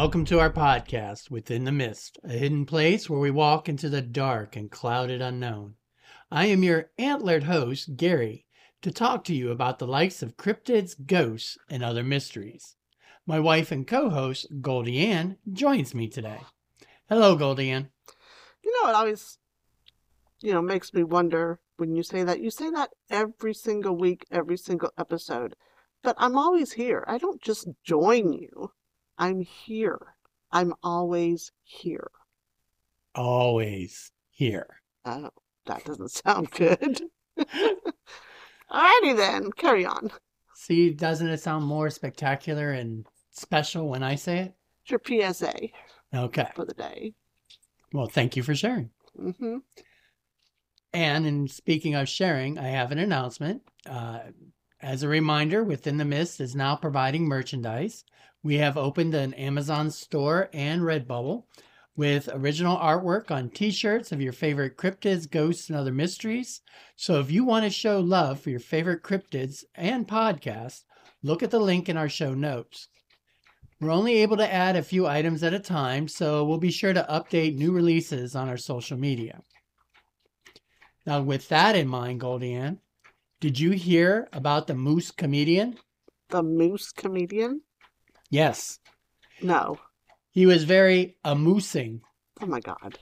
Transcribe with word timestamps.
Welcome 0.00 0.26
to 0.26 0.38
our 0.38 0.52
podcast, 0.52 1.28
Within 1.28 1.64
the 1.64 1.72
Mist, 1.72 2.20
a 2.22 2.28
hidden 2.28 2.66
place 2.66 3.10
where 3.10 3.18
we 3.18 3.32
walk 3.32 3.68
into 3.68 3.88
the 3.88 4.00
dark 4.00 4.54
and 4.54 4.70
clouded 4.70 5.20
unknown. 5.20 5.74
I 6.30 6.46
am 6.46 6.62
your 6.62 6.92
antlered 6.98 7.42
host, 7.42 7.96
Gary, 7.96 8.46
to 8.82 8.92
talk 8.92 9.24
to 9.24 9.34
you 9.34 9.50
about 9.50 9.80
the 9.80 9.88
likes 9.88 10.22
of 10.22 10.36
cryptids, 10.36 10.94
ghosts, 11.04 11.58
and 11.68 11.82
other 11.82 12.04
mysteries. 12.04 12.76
My 13.26 13.40
wife 13.40 13.72
and 13.72 13.84
co 13.88 14.08
host, 14.08 14.46
Goldie 14.60 15.04
Ann, 15.04 15.36
joins 15.52 15.96
me 15.96 16.06
today. 16.06 16.42
Hello, 17.08 17.34
Goldie 17.34 17.70
Ann. 17.70 17.88
You 18.62 18.72
know, 18.80 18.90
it 18.90 18.94
always, 18.94 19.38
you 20.40 20.52
know, 20.52 20.62
makes 20.62 20.94
me 20.94 21.02
wonder 21.02 21.58
when 21.76 21.96
you 21.96 22.04
say 22.04 22.22
that. 22.22 22.38
You 22.38 22.52
say 22.52 22.70
that 22.70 22.90
every 23.10 23.52
single 23.52 23.96
week, 23.96 24.26
every 24.30 24.58
single 24.58 24.92
episode. 24.96 25.56
But 26.04 26.14
I'm 26.18 26.38
always 26.38 26.74
here. 26.74 27.04
I 27.08 27.18
don't 27.18 27.42
just 27.42 27.66
join 27.82 28.32
you. 28.32 28.70
I'm 29.18 29.40
here. 29.40 29.98
I'm 30.52 30.74
always 30.82 31.52
here. 31.64 32.10
Always 33.14 34.12
here. 34.30 34.80
Oh, 35.04 35.30
that 35.66 35.84
doesn't 35.84 36.10
sound 36.10 36.50
good. 36.52 37.02
Alrighty 37.38 39.16
then, 39.16 39.50
carry 39.52 39.84
on. 39.84 40.10
See, 40.54 40.90
doesn't 40.90 41.28
it 41.28 41.40
sound 41.40 41.64
more 41.66 41.90
spectacular 41.90 42.70
and 42.72 43.06
special 43.30 43.88
when 43.88 44.02
I 44.02 44.14
say 44.14 44.38
it? 44.38 44.54
It's 44.82 44.90
your 44.90 45.32
PSA 45.32 45.54
Okay. 46.14 46.48
for 46.54 46.64
the 46.64 46.74
day. 46.74 47.14
Well, 47.92 48.06
thank 48.06 48.36
you 48.36 48.42
for 48.42 48.54
sharing. 48.54 48.90
hmm 49.18 49.58
And 50.92 51.26
in 51.26 51.48
speaking 51.48 51.94
of 51.94 52.08
sharing, 52.08 52.58
I 52.58 52.68
have 52.68 52.92
an 52.92 52.98
announcement. 52.98 53.62
Uh, 53.88 54.20
as 54.80 55.02
a 55.02 55.08
reminder, 55.08 55.64
Within 55.64 55.96
the 55.96 56.04
Mist 56.04 56.40
is 56.40 56.54
now 56.54 56.76
providing 56.76 57.24
merchandise. 57.26 58.04
We 58.42 58.56
have 58.56 58.76
opened 58.76 59.14
an 59.14 59.34
Amazon 59.34 59.90
store 59.90 60.48
and 60.52 60.82
Redbubble 60.82 61.44
with 61.96 62.28
original 62.32 62.76
artwork 62.76 63.32
on 63.32 63.50
t 63.50 63.72
shirts 63.72 64.12
of 64.12 64.20
your 64.20 64.32
favorite 64.32 64.76
cryptids, 64.76 65.28
ghosts, 65.28 65.68
and 65.68 65.76
other 65.76 65.92
mysteries. 65.92 66.60
So 66.94 67.18
if 67.18 67.32
you 67.32 67.44
want 67.44 67.64
to 67.64 67.70
show 67.70 67.98
love 67.98 68.40
for 68.40 68.50
your 68.50 68.60
favorite 68.60 69.02
cryptids 69.02 69.64
and 69.74 70.06
podcasts, 70.06 70.84
look 71.24 71.42
at 71.42 71.50
the 71.50 71.58
link 71.58 71.88
in 71.88 71.96
our 71.96 72.08
show 72.08 72.34
notes. 72.34 72.88
We're 73.80 73.90
only 73.90 74.18
able 74.18 74.36
to 74.36 74.52
add 74.52 74.76
a 74.76 74.82
few 74.82 75.06
items 75.06 75.42
at 75.42 75.54
a 75.54 75.58
time, 75.58 76.06
so 76.06 76.44
we'll 76.44 76.58
be 76.58 76.70
sure 76.70 76.92
to 76.92 77.06
update 77.10 77.56
new 77.56 77.72
releases 77.72 78.36
on 78.36 78.48
our 78.48 78.56
social 78.56 78.96
media. 78.96 79.42
Now, 81.06 81.22
with 81.22 81.48
that 81.48 81.74
in 81.74 81.88
mind, 81.88 82.20
Goldie 82.20 82.54
Ann, 82.54 82.78
did 83.40 83.58
you 83.58 83.72
hear 83.72 84.28
about 84.32 84.68
the 84.68 84.74
moose 84.74 85.10
comedian? 85.10 85.78
The 86.28 86.42
moose 86.42 86.92
comedian? 86.92 87.62
Yes. 88.30 88.78
No. 89.42 89.78
He 90.30 90.46
was 90.46 90.64
very 90.64 91.16
amusing. 91.24 92.02
Oh 92.40 92.46
my 92.46 92.60
god. 92.60 92.98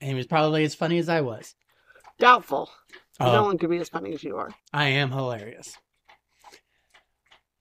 And 0.00 0.10
he 0.10 0.14
was 0.14 0.26
probably 0.26 0.64
as 0.64 0.74
funny 0.74 0.98
as 0.98 1.08
I 1.08 1.20
was. 1.20 1.54
Doubtful. 2.18 2.70
Oh. 3.20 3.32
No 3.32 3.44
one 3.44 3.58
could 3.58 3.70
be 3.70 3.78
as 3.78 3.88
funny 3.88 4.12
as 4.12 4.22
you 4.22 4.36
are. 4.36 4.50
I 4.72 4.88
am 4.88 5.10
hilarious. 5.10 5.76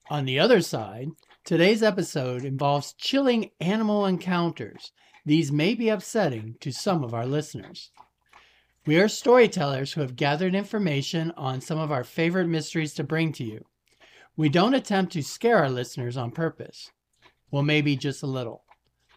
On 0.09 0.25
the 0.25 0.39
other 0.39 0.61
side, 0.61 1.09
today's 1.43 1.81
episode 1.81 2.45
involves 2.45 2.93
chilling 2.93 3.51
animal 3.59 4.05
encounters. 4.05 4.91
These 5.25 5.51
may 5.51 5.73
be 5.73 5.89
upsetting 5.89 6.57
to 6.59 6.71
some 6.71 7.03
of 7.03 7.13
our 7.13 7.25
listeners. 7.25 7.91
We 8.87 8.99
are 8.99 9.07
storytellers 9.07 9.93
who 9.93 10.01
have 10.01 10.15
gathered 10.15 10.53
information 10.53 11.31
on 11.35 11.59
some 11.59 11.79
of 11.79 11.91
our 11.91 12.03
favorite 12.03 12.45
mysteries 12.45 12.93
to 12.93 13.03
bring 13.03 13.31
to 13.33 13.43
you. 13.43 13.65
We 14.37 14.47
don't 14.47 14.75
attempt 14.75 15.13
to 15.13 15.23
scare 15.23 15.57
our 15.57 15.71
listeners 15.71 16.17
on 16.17 16.29
purpose. 16.29 16.91
Well, 17.49 17.63
maybe 17.63 17.95
just 17.95 18.21
a 18.21 18.27
little. 18.27 18.63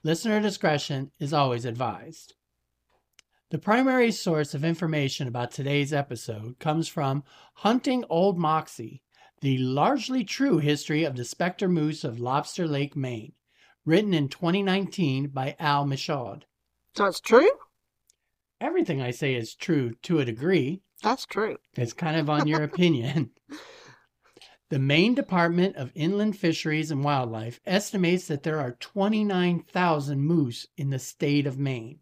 Listener 0.02 0.40
discretion 0.40 1.10
is 1.20 1.34
always 1.34 1.66
advised. 1.66 2.32
The 3.50 3.58
primary 3.58 4.10
source 4.10 4.54
of 4.54 4.64
information 4.64 5.28
about 5.28 5.50
today's 5.50 5.92
episode 5.92 6.58
comes 6.58 6.88
from 6.88 7.22
Hunting 7.56 8.04
Old 8.08 8.38
Moxie, 8.38 9.02
the 9.42 9.58
largely 9.58 10.24
true 10.24 10.58
history 10.58 11.04
of 11.04 11.14
the 11.14 11.26
specter 11.26 11.68
moose 11.68 12.04
of 12.04 12.18
Lobster 12.18 12.66
Lake, 12.66 12.96
Maine, 12.96 13.34
written 13.84 14.14
in 14.14 14.28
2019 14.30 15.28
by 15.28 15.56
Al 15.58 15.84
Michaud. 15.84 16.46
It's 16.98 17.20
true? 17.20 17.50
Everything 18.60 19.00
I 19.00 19.12
say 19.12 19.34
is 19.34 19.54
true 19.54 19.94
to 20.02 20.18
a 20.18 20.24
degree. 20.24 20.82
That's 21.02 21.26
true. 21.26 21.58
It's 21.76 21.92
kind 21.92 22.16
of 22.16 22.28
on 22.28 22.48
your 22.48 22.62
opinion. 22.64 23.30
The 24.70 24.78
Maine 24.78 25.14
Department 25.14 25.76
of 25.76 25.92
Inland 25.94 26.36
Fisheries 26.36 26.90
and 26.90 27.02
Wildlife 27.02 27.60
estimates 27.64 28.26
that 28.26 28.42
there 28.42 28.58
are 28.58 28.72
29,000 28.72 30.20
moose 30.20 30.66
in 30.76 30.90
the 30.90 30.98
state 30.98 31.46
of 31.46 31.58
Maine. 31.58 32.00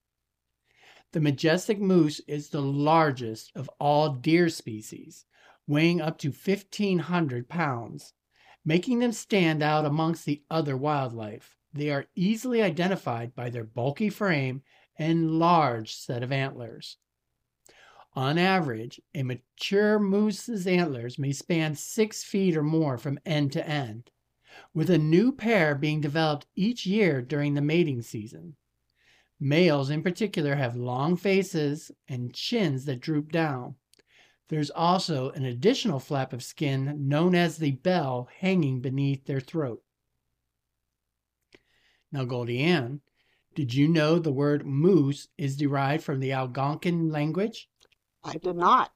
The 1.12 1.21
majestic 1.21 1.78
moose 1.78 2.21
is 2.27 2.49
the 2.49 2.62
largest 2.62 3.53
of 3.55 3.71
all 3.78 4.15
deer 4.15 4.49
species, 4.49 5.25
weighing 5.67 6.00
up 6.00 6.19
to 6.19 6.28
1,500 6.31 7.49
pounds, 7.49 8.15
making 8.65 8.99
them 8.99 9.12
stand 9.12 9.62
out 9.62 9.84
amongst 9.84 10.25
the 10.25 10.43
other 10.50 10.77
wildlife. 10.77 11.56
They 11.73 11.91
are 11.91 12.06
easily 12.17 12.62
identified 12.62 13.34
by 13.34 13.50
their 13.50 13.65
bulky 13.65 14.11
frame 14.11 14.62
and 14.98 15.38
large 15.38 15.94
set 15.94 16.22
of 16.22 16.32
antlers. 16.32 16.96
On 18.14 18.38
average, 18.38 19.00
a 19.14 19.22
mature 19.22 19.98
moose's 19.98 20.66
antlers 20.66 21.18
may 21.18 21.32
span 21.32 21.74
six 21.74 22.24
feet 22.24 22.56
or 22.56 22.62
more 22.62 22.96
from 22.96 23.18
end 23.26 23.52
to 23.52 23.68
end, 23.68 24.10
with 24.72 24.88
a 24.88 24.96
new 24.96 25.32
pair 25.32 25.74
being 25.74 26.00
developed 26.00 26.46
each 26.56 26.86
year 26.86 27.20
during 27.20 27.52
the 27.52 27.60
mating 27.60 28.00
season. 28.00 28.56
Males, 29.38 29.90
in 29.90 30.02
particular, 30.02 30.54
have 30.54 30.76
long 30.76 31.14
faces 31.14 31.90
and 32.08 32.32
chins 32.32 32.86
that 32.86 33.00
droop 33.00 33.30
down. 33.30 33.74
There's 34.48 34.70
also 34.70 35.30
an 35.30 35.44
additional 35.44 35.98
flap 35.98 36.32
of 36.32 36.42
skin 36.42 37.08
known 37.08 37.34
as 37.34 37.58
the 37.58 37.72
bell 37.72 38.28
hanging 38.38 38.80
beneath 38.80 39.26
their 39.26 39.40
throat. 39.40 39.82
Now, 42.12 42.24
Goldie 42.24 42.60
Ann, 42.60 43.02
did 43.56 43.75
you 43.75 43.89
know 43.89 44.19
the 44.19 44.31
word 44.31 44.67
moose 44.67 45.28
is 45.37 45.56
derived 45.56 46.05
from 46.05 46.21
the 46.21 46.33
Algonquin 46.33 47.11
language? 47.11 47.69
I 48.22 48.34
did 48.34 48.55
not. 48.55 48.93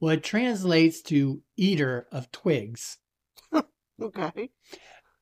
Well, 0.00 0.14
it 0.14 0.24
translates 0.24 1.02
to 1.02 1.42
eater 1.56 2.08
of 2.10 2.32
twigs. 2.32 2.98
Okay. 4.00 4.50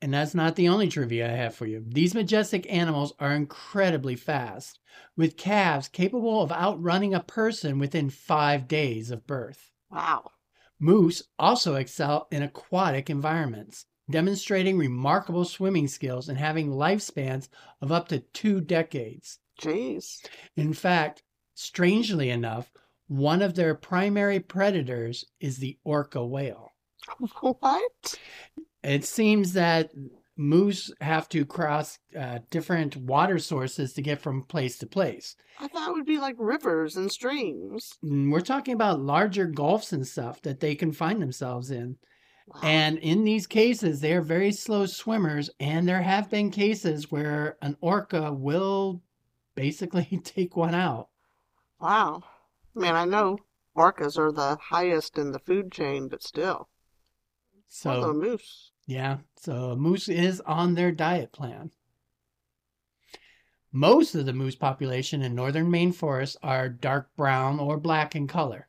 And 0.01 0.15
that's 0.15 0.35
not 0.35 0.57
the 0.57 0.69
only 0.69 0.89
trivia 0.89 1.27
I 1.31 1.37
have 1.37 1.55
for 1.55 1.67
you. 1.67 1.85
These 1.87 2.15
majestic 2.15 2.73
animals 2.73 3.13
are 3.19 3.33
incredibly 3.33 4.17
fast, 4.17 4.79
with 5.17 5.37
calves 5.37 5.89
capable 5.89 6.41
of 6.41 6.51
outrunning 6.51 7.13
a 7.13 7.21
person 7.21 7.79
within 7.79 8.09
five 8.09 8.69
days 8.69 9.11
of 9.11 9.27
birth. 9.27 9.71
Wow. 9.91 10.31
Moose 10.79 11.25
also 11.39 11.75
excel 11.75 12.27
in 12.31 12.43
aquatic 12.43 13.11
environments, 13.11 13.85
demonstrating 14.11 14.79
remarkable 14.79 15.45
swimming 15.45 15.89
skills 15.89 16.29
and 16.29 16.39
having 16.39 16.71
lifespans 16.71 17.49
of 17.81 17.93
up 17.93 18.09
to 18.09 18.21
two 18.21 18.61
decades. 18.61 19.39
Jeez. 19.61 20.25
In 20.57 20.73
fact, 20.73 21.23
strangely 21.55 22.31
enough, 22.31 22.71
one 23.09 23.43
of 23.43 23.55
their 23.55 23.75
primary 23.75 24.41
predators 24.41 25.25
is 25.41 25.59
the 25.59 25.79
orca 25.85 26.25
whale. 26.25 26.73
What? 27.41 28.19
It 28.83 29.05
seems 29.05 29.53
that 29.55 29.91
moose 30.37 30.91
have 31.01 31.29
to 31.29 31.45
cross 31.45 31.99
uh, 32.19 32.39
different 32.51 32.97
water 32.97 33.39
sources 33.39 33.93
to 33.93 34.03
get 34.03 34.21
from 34.21 34.45
place 34.45 34.79
to 34.79 34.87
place. 34.87 35.37
I 35.59 35.69
thought 35.69 35.91
it 35.91 35.93
would 35.93 36.07
be 36.07 36.19
like 36.19 36.37
rivers 36.39 36.97
and 36.97 37.13
streams. 37.13 37.93
We're 38.03 38.41
talking 38.41 38.75
about 38.75 39.01
larger 39.01 39.47
gulfs 39.47 39.93
and 39.93 40.07
stuff 40.07 40.41
that 40.43 40.61
they 40.61 40.75
can 40.75 40.93
find 40.93 41.21
themselves 41.21 41.71
in. 41.71 41.97
Wow. 42.53 42.61
And 42.65 42.99
in 42.99 43.23
these 43.23 43.47
cases, 43.47 44.01
they 44.01 44.13
are 44.13 44.23
very 44.23 44.51
slow 44.51 44.85
swimmers, 44.87 45.51
and 45.61 45.87
there 45.87 46.03
have 46.03 46.29
been 46.29 46.51
cases 46.51 47.11
where 47.11 47.57
an 47.63 47.77
orca 47.81 48.33
will 48.33 49.03
basically 49.55 50.21
take 50.25 50.57
one 50.57 50.75
out. 50.75 51.09
Wow. 51.81 52.25
I 52.77 52.81
mean, 52.81 52.95
I 52.95 53.05
know 53.05 53.39
orcas 53.77 54.19
are 54.19 54.33
the 54.33 54.57
highest 54.57 55.17
in 55.17 55.31
the 55.31 55.39
food 55.39 55.71
chain, 55.71 56.09
but 56.09 56.25
still. 56.25 56.69
So, 57.69 57.91
Although 57.91 58.15
moose. 58.15 58.73
Yeah, 58.85 59.19
so 59.37 59.71
a 59.71 59.77
moose 59.77 60.09
is 60.09 60.41
on 60.41 60.75
their 60.75 60.91
diet 60.91 61.31
plan. 61.31 61.71
Most 63.71 64.17
of 64.17 64.27
the 64.27 64.33
moose 64.33 64.57
population 64.57 65.23
in 65.23 65.37
northern 65.37 65.71
Maine 65.71 65.93
forests 65.93 66.37
are 66.43 66.69
dark 66.69 67.15
brown 67.15 67.61
or 67.61 67.77
black 67.77 68.17
in 68.17 68.27
color. 68.27 68.67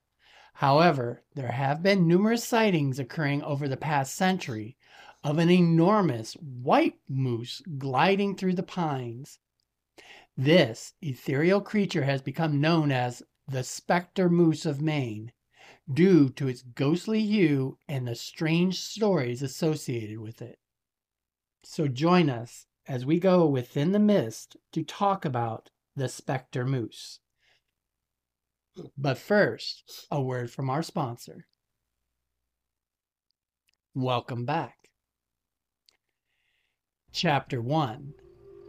However, 0.55 1.23
there 1.33 1.51
have 1.51 1.81
been 1.81 2.07
numerous 2.07 2.43
sightings 2.43 2.99
occurring 2.99 3.41
over 3.43 3.67
the 3.67 3.77
past 3.77 4.15
century 4.15 4.77
of 5.23 5.37
an 5.37 5.49
enormous 5.49 6.33
white 6.33 6.99
moose 7.07 7.61
gliding 7.77 8.35
through 8.35 8.55
the 8.55 8.63
pines. 8.63 9.39
This 10.35 10.93
ethereal 11.01 11.61
creature 11.61 12.03
has 12.03 12.21
become 12.21 12.61
known 12.61 12.91
as 12.91 13.23
the 13.47 13.63
specter 13.63 14.29
moose 14.29 14.65
of 14.65 14.81
Maine 14.81 15.31
due 15.91 16.29
to 16.29 16.47
its 16.47 16.61
ghostly 16.61 17.21
hue 17.21 17.77
and 17.87 18.07
the 18.07 18.15
strange 18.15 18.79
stories 18.79 19.41
associated 19.41 20.19
with 20.19 20.41
it. 20.41 20.59
So 21.63 21.87
join 21.87 22.29
us 22.29 22.65
as 22.87 23.05
we 23.05 23.19
go 23.19 23.45
within 23.45 23.91
the 23.91 23.99
mist 23.99 24.57
to 24.71 24.83
talk 24.83 25.25
about 25.25 25.69
the 25.95 26.09
specter 26.09 26.65
moose. 26.65 27.19
But 28.97 29.17
first, 29.17 30.07
a 30.09 30.21
word 30.21 30.49
from 30.49 30.69
our 30.69 30.81
sponsor. 30.81 31.45
Welcome 33.93 34.45
back. 34.45 34.89
Chapter 37.11 37.61
1 37.61 38.13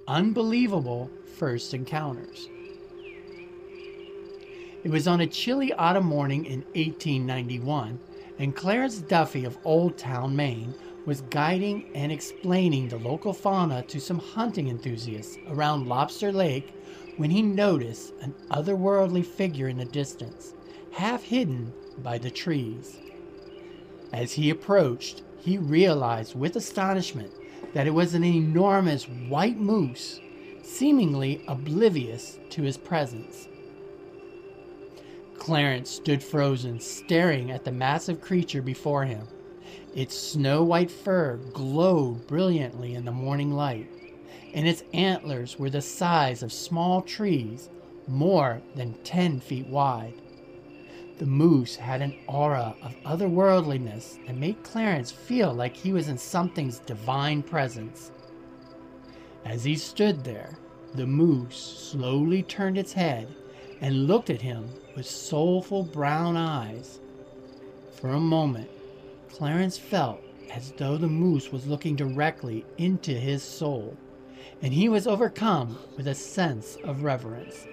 Unbelievable 0.09 1.09
First 1.39 1.73
Encounters. 1.73 2.49
It 4.83 4.91
was 4.91 5.07
on 5.07 5.21
a 5.21 5.27
chilly 5.29 5.73
autumn 5.75 6.07
morning 6.07 6.47
in 6.47 6.63
1891, 6.75 8.01
and 8.41 8.57
Clarence 8.57 8.99
Duffy 8.99 9.45
of 9.45 9.57
Old 9.63 9.97
Town, 9.97 10.35
Maine, 10.35 10.75
was 11.07 11.21
guiding 11.23 11.89
and 11.95 12.11
explaining 12.11 12.89
the 12.89 12.97
local 12.97 13.33
fauna 13.33 13.83
to 13.85 14.01
some 14.01 14.19
hunting 14.19 14.69
enthusiasts 14.69 15.39
around 15.49 15.87
Lobster 15.87 16.33
Lake 16.33 16.75
when 17.17 17.31
he 17.31 17.43
noticed 17.43 18.13
an 18.21 18.35
otherworldly 18.51 19.25
figure 19.25 19.69
in 19.69 19.77
the 19.77 19.85
distance, 19.85 20.55
half 20.93 21.23
hidden 21.23 21.73
by 21.99 22.19
the 22.19 22.31
trees. 22.31 22.99
As 24.13 24.33
he 24.33 24.51
approached, 24.51 25.23
he 25.39 25.59
realized 25.59 26.35
with 26.35 26.57
astonishment 26.57 27.33
that 27.75 27.87
it 27.87 27.95
was 27.95 28.15
an 28.15 28.25
enormous 28.25 29.05
white 29.05 29.59
moose, 29.59 30.21
seemingly 30.63 31.43
oblivious 31.49 32.39
to 32.51 32.63
his 32.63 32.77
presence. 32.77 33.49
Clarence 35.39 35.91
stood 35.91 36.23
frozen, 36.23 36.79
staring 36.79 37.51
at 37.51 37.65
the 37.65 37.73
massive 37.73 38.21
creature 38.21 38.63
before 38.63 39.05
him. 39.05 39.27
Its 39.95 40.17
snow 40.17 40.63
white 40.63 40.91
fur 40.91 41.37
glowed 41.53 42.27
brilliantly 42.27 42.95
in 42.95 43.05
the 43.05 43.11
morning 43.11 43.53
light, 43.53 43.91
and 44.55 44.67
its 44.67 44.85
antlers 44.93 45.59
were 45.59 45.71
the 45.71 45.81
size 45.81 46.43
of 46.43 46.53
small 46.53 47.03
trees, 47.03 47.71
more 48.07 48.61
than 48.75 48.95
ten 49.05 49.41
feet 49.41 49.67
wide. 49.67 50.15
The 51.19 51.27
moose 51.27 51.77
had 51.77 52.03
an 52.03 52.15
aura 52.27 52.75
of 52.83 52.97
otherworldliness 53.05 54.19
that 54.27 54.37
made 54.37 54.63
Clarence 54.65 55.13
feel 55.13 55.53
like 55.55 55.77
he 55.77 55.93
was 55.93 56.09
in 56.09 56.19
something's 56.19 56.81
divine 56.81 57.43
presence. 57.43 58.11
As 59.45 59.65
he 59.65 59.77
stood 59.77 60.25
there, 60.25 60.59
the 60.95 61.07
moose 61.07 61.57
slowly 61.57 62.43
turned 62.43 62.77
its 62.77 62.93
head 62.93 63.29
and 63.81 64.07
looked 64.07 64.31
at 64.31 64.43
him 64.43 64.69
with 64.97 65.07
soulful 65.07 65.85
brown 65.85 66.37
eyes. 66.37 67.01
For 67.93 68.11
a 68.11 68.21
moment, 68.21 68.71
Clarence 69.31 69.79
felt 69.79 70.21
as 70.51 70.73
though 70.73 70.97
the 70.97 71.09
moose 71.09 71.51
was 71.51 71.67
looking 71.67 71.97
directly 71.97 72.65
into 72.79 73.13
his 73.13 73.43
soul, 73.43 73.97
and 74.63 74.73
he 74.73 74.89
was 74.89 75.07
overcome 75.07 75.79
with 75.97 76.07
a 76.07 76.15
sense 76.15 76.77
of 76.85 77.03
reverence. 77.03 77.67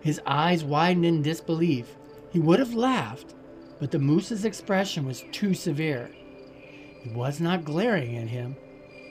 His 0.00 0.20
eyes 0.26 0.64
widened 0.64 1.06
in 1.06 1.22
disbelief. 1.22 1.96
He 2.30 2.38
would 2.38 2.58
have 2.58 2.74
laughed, 2.74 3.34
but 3.78 3.90
the 3.90 3.98
moose's 3.98 4.44
expression 4.44 5.06
was 5.06 5.24
too 5.32 5.54
severe. 5.54 6.10
It 7.04 7.12
was 7.12 7.40
not 7.40 7.64
glaring 7.64 8.16
at 8.16 8.28
him, 8.28 8.56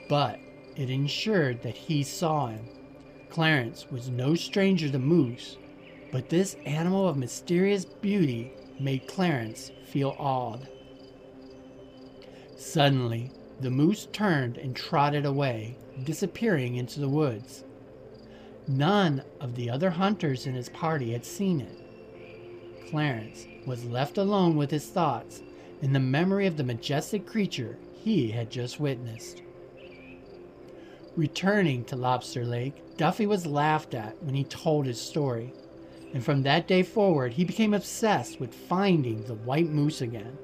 but 0.08 0.38
it 0.76 0.90
ensured 0.90 1.62
that 1.62 1.76
he 1.76 2.02
saw 2.02 2.48
him. 2.48 2.68
Clarence 3.30 3.90
was 3.90 4.08
no 4.08 4.34
stranger 4.34 4.88
to 4.90 4.98
moose, 4.98 5.56
but 6.12 6.28
this 6.28 6.56
animal 6.64 7.08
of 7.08 7.16
mysterious 7.16 7.84
beauty 7.84 8.52
made 8.78 9.08
Clarence 9.08 9.72
feel 9.86 10.14
awed. 10.18 10.68
Suddenly, 12.56 13.30
the 13.60 13.70
moose 13.70 14.06
turned 14.12 14.58
and 14.58 14.74
trotted 14.74 15.24
away, 15.24 15.76
disappearing 16.02 16.76
into 16.76 17.00
the 17.00 17.08
woods. 17.08 17.64
None 18.66 19.22
of 19.40 19.54
the 19.54 19.70
other 19.70 19.90
hunters 19.90 20.46
in 20.46 20.54
his 20.54 20.68
party 20.68 21.12
had 21.12 21.24
seen 21.24 21.60
it. 21.60 22.88
Clarence 22.90 23.46
was 23.66 23.84
left 23.84 24.18
alone 24.18 24.56
with 24.56 24.70
his 24.70 24.86
thoughts 24.86 25.42
and 25.82 25.94
the 25.94 26.00
memory 26.00 26.46
of 26.46 26.56
the 26.56 26.64
majestic 26.64 27.26
creature 27.26 27.78
he 27.92 28.30
had 28.30 28.50
just 28.50 28.80
witnessed. 28.80 29.42
Returning 31.16 31.84
to 31.84 31.96
Lobster 31.96 32.44
Lake, 32.44 32.96
Duffy 32.96 33.26
was 33.26 33.46
laughed 33.46 33.94
at 33.94 34.22
when 34.22 34.34
he 34.34 34.44
told 34.44 34.86
his 34.86 35.00
story 35.00 35.52
and 36.14 36.24
from 36.24 36.44
that 36.44 36.68
day 36.68 36.84
forward, 36.84 37.32
he 37.32 37.44
became 37.44 37.74
obsessed 37.74 38.38
with 38.38 38.54
finding 38.54 39.24
the 39.24 39.34
white 39.34 39.68
moose 39.68 40.00
again. 40.00 40.38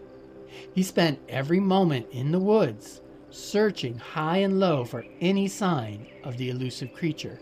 He 0.75 0.82
spent 0.82 1.20
every 1.29 1.61
moment 1.61 2.06
in 2.11 2.32
the 2.32 2.38
woods, 2.38 3.00
searching 3.31 3.99
high 3.99 4.38
and 4.38 4.58
low 4.58 4.85
for 4.85 5.05
any 5.20 5.49
sign 5.49 6.06
of 6.25 6.37
the 6.37 6.50
elusive 6.50 6.93
creature. 6.93 7.41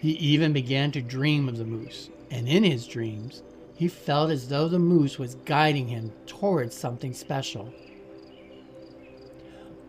He 0.00 0.12
even 0.12 0.52
began 0.52 0.92
to 0.92 1.02
dream 1.02 1.48
of 1.48 1.58
the 1.58 1.64
moose, 1.64 2.10
and 2.30 2.48
in 2.48 2.64
his 2.64 2.86
dreams, 2.86 3.42
he 3.74 3.88
felt 3.88 4.30
as 4.30 4.48
though 4.48 4.68
the 4.68 4.78
moose 4.78 5.18
was 5.18 5.36
guiding 5.44 5.88
him 5.88 6.12
towards 6.26 6.76
something 6.76 7.12
special. 7.12 7.72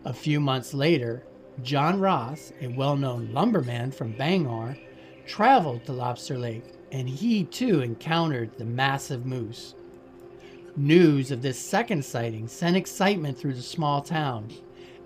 A 0.04 0.12
few 0.12 0.40
months 0.40 0.74
later, 0.74 1.24
John 1.62 2.00
Ross, 2.00 2.52
a 2.60 2.68
well 2.68 2.96
known 2.96 3.32
lumberman 3.32 3.90
from 3.92 4.12
Bangor, 4.12 4.76
traveled 5.26 5.84
to 5.84 5.92
Lobster 5.92 6.38
Lake 6.38 6.64
and 6.92 7.08
he 7.08 7.44
too 7.44 7.80
encountered 7.80 8.56
the 8.56 8.64
massive 8.64 9.26
moose. 9.26 9.74
News 10.78 11.32
of 11.32 11.42
this 11.42 11.58
second 11.58 12.04
sighting 12.04 12.46
sent 12.46 12.76
excitement 12.76 13.36
through 13.36 13.54
the 13.54 13.62
small 13.62 14.00
town, 14.00 14.48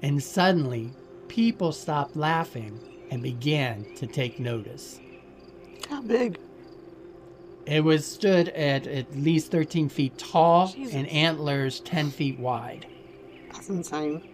and 0.03 0.23
suddenly 0.23 0.93
people 1.29 1.73
stopped 1.73 2.15
laughing 2.15 2.79
and 3.11 3.23
began 3.23 3.87
to 3.95 4.07
take 4.07 4.39
notice. 4.39 5.01
How 5.89 6.03
big? 6.03 6.39
It 7.65 7.83
was 7.83 8.05
stood 8.05 8.51
at 8.51 8.87
at 8.87 9.17
least 9.17 9.51
13 9.51 9.89
feet 9.89 10.19
tall 10.19 10.69
Jesus. 10.69 10.93
and 10.93 11.09
antlers 11.09 11.81
10 11.81 12.11
feet 12.11 12.39
wide. 12.39 12.87
That's 13.51 13.71
insane. 13.71 14.29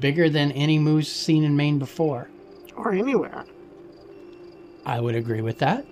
Bigger 0.00 0.28
than 0.28 0.50
any 0.50 0.80
moose 0.80 1.12
seen 1.12 1.44
in 1.44 1.56
Maine 1.56 1.78
before. 1.78 2.28
Or 2.74 2.92
anywhere. 2.92 3.44
I 4.84 4.98
would 4.98 5.14
agree 5.14 5.42
with 5.42 5.60
that. 5.60 5.86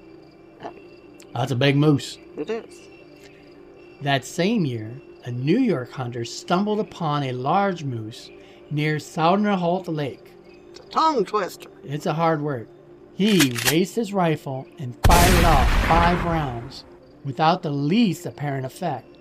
That's 1.33 1.53
a 1.53 1.57
big 1.57 1.77
moose. 1.77 2.19
It 2.37 2.51
is. 2.51 2.89
That 4.03 4.27
same 4.27 4.67
year, 4.67 4.93
a 5.25 5.31
New 5.31 5.59
York 5.59 5.91
hunter 5.91 6.25
stumbled 6.25 6.81
upon 6.81 7.23
a 7.23 7.33
large 7.33 7.83
moose 7.83 8.31
near 8.71 8.97
Souderholt 8.97 9.89
Lake. 9.89 10.33
It's 10.71 10.81
a 10.81 10.89
tongue 10.91 11.25
twister. 11.25 11.71
It's 11.83 12.05
a 12.05 12.13
hard 12.13 12.43
word. 12.43 12.69
He 13.15 13.57
raised 13.71 13.95
his 13.95 14.13
rifle 14.13 14.67
and 14.79 14.95
fired 15.07 15.45
off 15.47 15.87
five 15.87 16.23
rounds 16.25 16.85
without 17.25 17.63
the 17.63 17.71
least 17.71 18.27
apparent 18.27 18.67
effect. 18.67 19.17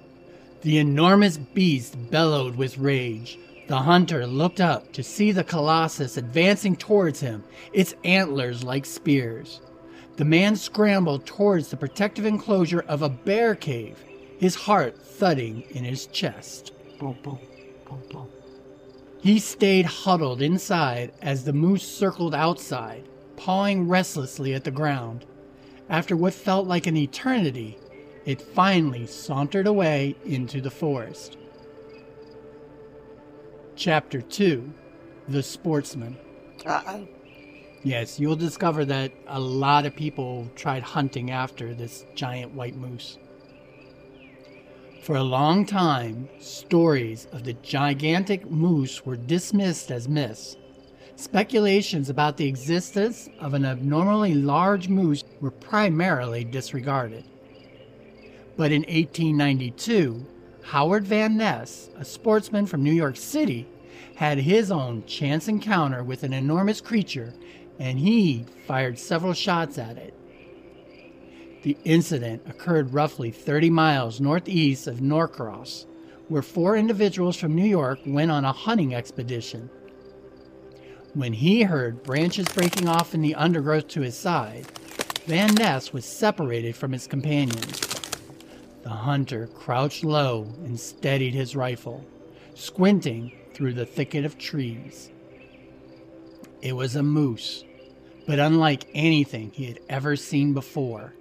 The 0.62 0.77
enormous 0.77 1.38
beast 1.38 1.96
bellowed 2.12 2.58
with 2.58 2.77
rage. 2.77 3.39
The 3.67 3.77
hunter 3.77 4.27
looked 4.27 4.60
up 4.60 4.91
to 4.94 5.03
see 5.03 5.32
the 5.32 5.44
colossus 5.44 6.17
advancing 6.17 6.75
towards 6.75 7.22
him, 7.22 7.46
its 7.72 7.96
antlers 8.03 8.63
like 8.63 8.86
spears. 8.86 9.62
The 10.17 10.25
man 10.25 10.58
scrambled 10.58 11.25
towards 11.25 11.70
the 11.70 11.77
protective 11.77 12.25
enclosure 12.25 12.84
of 12.88 13.01
a 13.01 13.10
bear 13.10 13.55
cave, 13.55 14.03
his 14.39 14.56
heart 14.56 14.98
thudding 14.98 15.63
in 15.70 15.84
his 15.84 16.08
chest. 16.08 16.72
Boom, 17.00 17.18
boom, 17.24 17.39
boom, 17.86 18.01
boom. 18.12 18.30
He 19.22 19.39
stayed 19.39 19.86
huddled 19.86 20.42
inside 20.42 21.12
as 21.22 21.44
the 21.44 21.54
moose 21.54 21.88
circled 21.88 22.36
outside, 22.36 23.08
pawing 23.38 23.88
restlessly 23.88 24.54
at 24.54 24.63
the 24.63 24.72
ground. 24.72 25.25
After 25.89 26.15
what 26.15 26.34
felt 26.34 26.68
like 26.68 26.88
an 26.88 26.98
eternity, 26.98 27.77
it 28.25 28.42
finally 28.42 29.08
sauntered 29.08 29.68
away 29.68 30.15
into 30.25 30.62
the 30.62 30.72
forest. 30.72 31.38
Chapter 33.75 34.22
2 34.22 34.74
The 35.27 35.44
Sportsman 35.44 36.18
Uh-oh. 36.65 37.08
Yes, 37.84 38.20
you'll 38.20 38.36
discover 38.36 38.84
that 38.86 39.12
a 39.27 39.39
lot 39.39 39.86
of 39.86 39.96
people 39.96 40.50
tried 40.56 40.82
hunting 40.82 41.30
after 41.30 41.75
this 41.75 42.06
giant 42.15 42.54
white 42.54 42.75
moose. 42.75 43.20
For 45.05 45.17
a 45.17 45.24
long 45.24 45.67
time, 45.67 46.27
stories 46.39 47.27
of 47.31 47.43
the 47.43 47.53
gigantic 47.53 48.50
moose 48.50 49.05
were 49.05 49.15
dismissed 49.15 49.91
as 49.91 50.09
myths. 50.09 50.57
Speculations 51.15 52.09
about 52.09 52.38
the 52.38 52.47
existence 52.47 53.29
of 53.39 53.53
an 53.53 53.65
abnormally 53.65 54.33
large 54.33 54.89
moose 54.89 55.24
were 55.41 55.51
primarily 55.51 56.43
disregarded. 56.43 57.24
But 58.57 58.71
in 58.71 58.81
1892, 58.81 60.25
Howard 60.63 61.05
Van 61.05 61.38
Ness, 61.38 61.91
a 61.95 62.03
sportsman 62.03 62.65
from 62.65 62.81
New 62.81 62.91
York 62.91 63.15
City, 63.15 63.67
had 64.15 64.39
his 64.39 64.71
own 64.71 65.05
chance 65.05 65.47
encounter 65.47 66.03
with 66.03 66.24
an 66.24 66.33
enormous 66.33 66.81
creature 66.81 67.31
and 67.77 68.00
he 68.00 68.47
fired 68.65 68.97
several 68.97 69.33
shots 69.33 69.77
at 69.77 69.97
it. 69.97 70.15
The 71.65 71.77
incident 71.84 72.43
occurred 72.45 72.93
roughly 72.93 73.31
30 73.31 73.72
miles 73.72 74.22
northeast 74.22 74.86
of 74.86 75.01
Norcross, 75.01 75.88
where 76.27 76.43
four 76.43 76.77
individuals 76.77 77.38
from 77.38 77.55
New 77.55 77.65
York 77.65 77.98
went 78.05 78.29
on 78.29 78.45
a 78.45 78.51
hunting 78.51 78.93
expedition. 78.93 79.72
When 81.15 81.34
he 81.34 81.63
heard 81.63 82.03
branches 82.03 82.45
breaking 82.50 82.88
off 82.88 83.15
in 83.15 83.24
the 83.24 83.34
undergrowth 83.34 83.88
to 83.88 84.01
his 84.01 84.15
side, 84.15 84.67
Van 85.25 85.55
Ness 85.55 85.91
was 85.91 86.05
separated 86.05 86.75
from 86.75 86.91
his 86.91 87.07
companions. 87.07 87.79
The 88.84 88.89
hunter 88.89 89.48
crouched 89.48 90.03
low 90.03 90.43
and 90.65 90.79
steadied 90.79 91.34
his 91.34 91.55
rifle, 91.55 92.05
squinting 92.53 93.31
through 93.55 93.74
the 93.74 93.88
thicket 93.88 94.24
of 94.24 94.38
trees. 94.38 95.10
It 96.62 96.74
was 96.74 96.95
a 96.95 97.01
moose, 97.01 97.63
but 98.27 98.38
unlike 98.38 98.86
anything 98.93 99.50
he 99.50 99.65
had 99.65 99.79
ever 99.89 100.15
seen 100.15 100.53
before. 100.53 101.15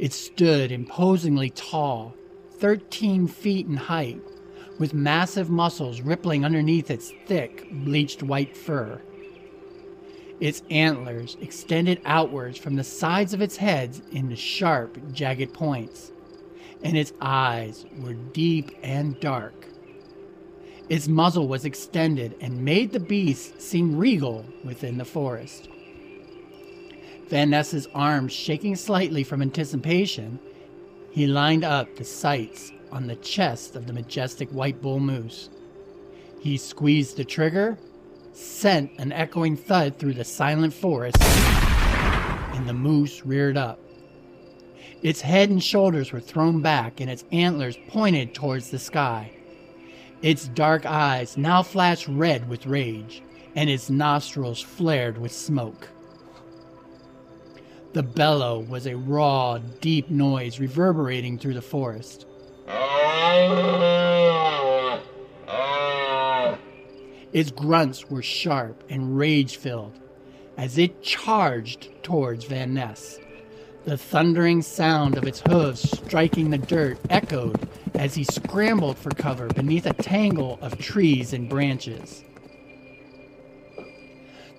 It 0.00 0.14
stood 0.14 0.72
imposingly 0.72 1.50
tall, 1.50 2.14
13 2.52 3.26
feet 3.26 3.66
in 3.66 3.76
height, 3.76 4.18
with 4.78 4.94
massive 4.94 5.50
muscles 5.50 6.00
rippling 6.00 6.42
underneath 6.42 6.90
its 6.90 7.12
thick, 7.26 7.68
bleached 7.70 8.22
white 8.22 8.56
fur. 8.56 9.02
Its 10.40 10.62
antlers 10.70 11.36
extended 11.42 12.00
outwards 12.06 12.56
from 12.56 12.76
the 12.76 12.82
sides 12.82 13.34
of 13.34 13.42
its 13.42 13.58
head 13.58 14.00
into 14.10 14.36
sharp, 14.36 14.96
jagged 15.12 15.52
points, 15.52 16.12
and 16.82 16.96
its 16.96 17.12
eyes 17.20 17.84
were 17.98 18.14
deep 18.14 18.70
and 18.82 19.20
dark. 19.20 19.66
Its 20.88 21.08
muzzle 21.08 21.46
was 21.46 21.66
extended 21.66 22.34
and 22.40 22.64
made 22.64 22.92
the 22.92 23.00
beast 23.00 23.60
seem 23.60 23.98
regal 23.98 24.46
within 24.64 24.96
the 24.96 25.04
forest. 25.04 25.68
Van 27.30 27.50
Ness's 27.50 27.86
arms 27.94 28.32
shaking 28.32 28.74
slightly 28.74 29.22
from 29.22 29.40
anticipation, 29.40 30.40
he 31.12 31.26
lined 31.26 31.64
up 31.64 31.94
the 31.96 32.04
sights 32.04 32.72
on 32.90 33.06
the 33.06 33.16
chest 33.16 33.76
of 33.76 33.86
the 33.86 33.92
majestic 33.92 34.50
white 34.50 34.82
bull 34.82 35.00
moose. 35.00 35.48
He 36.40 36.56
squeezed 36.56 37.16
the 37.16 37.24
trigger 37.24 37.78
sent 38.32 38.90
an 38.98 39.12
echoing 39.12 39.56
thud 39.56 39.98
through 39.98 40.14
the 40.14 40.24
silent 40.24 40.72
forest, 40.72 41.16
and 41.20 42.68
the 42.68 42.72
moose 42.72 43.24
reared 43.24 43.56
up. 43.56 43.78
Its 45.02 45.20
head 45.20 45.50
and 45.50 45.62
shoulders 45.62 46.12
were 46.12 46.20
thrown 46.20 46.60
back, 46.60 47.00
and 47.00 47.10
its 47.10 47.24
antlers 47.32 47.78
pointed 47.88 48.34
towards 48.34 48.70
the 48.70 48.78
sky. 48.78 49.30
Its 50.22 50.48
dark 50.48 50.84
eyes 50.84 51.36
now 51.36 51.62
flashed 51.62 52.08
red 52.08 52.48
with 52.48 52.66
rage, 52.66 53.22
and 53.54 53.70
its 53.70 53.88
nostrils 53.88 54.60
flared 54.60 55.16
with 55.16 55.32
smoke. 55.32 55.88
The 57.92 58.02
bellow 58.04 58.60
was 58.60 58.86
a 58.86 58.96
raw, 58.96 59.58
deep 59.80 60.10
noise 60.10 60.60
reverberating 60.60 61.38
through 61.38 61.54
the 61.54 61.62
forest. 61.62 62.24
Its 67.32 67.50
grunts 67.50 68.08
were 68.08 68.22
sharp 68.22 68.84
and 68.88 69.18
rage 69.18 69.56
filled 69.56 69.98
as 70.56 70.78
it 70.78 71.02
charged 71.02 71.88
towards 72.04 72.44
Van 72.44 72.74
Ness. 72.74 73.18
The 73.86 73.96
thundering 73.96 74.62
sound 74.62 75.16
of 75.16 75.24
its 75.24 75.42
hooves 75.48 75.90
striking 75.90 76.50
the 76.50 76.58
dirt 76.58 76.98
echoed 77.08 77.68
as 77.94 78.14
he 78.14 78.22
scrambled 78.22 78.98
for 78.98 79.10
cover 79.10 79.48
beneath 79.48 79.86
a 79.86 79.94
tangle 79.94 80.58
of 80.60 80.78
trees 80.78 81.32
and 81.32 81.48
branches. 81.48 82.22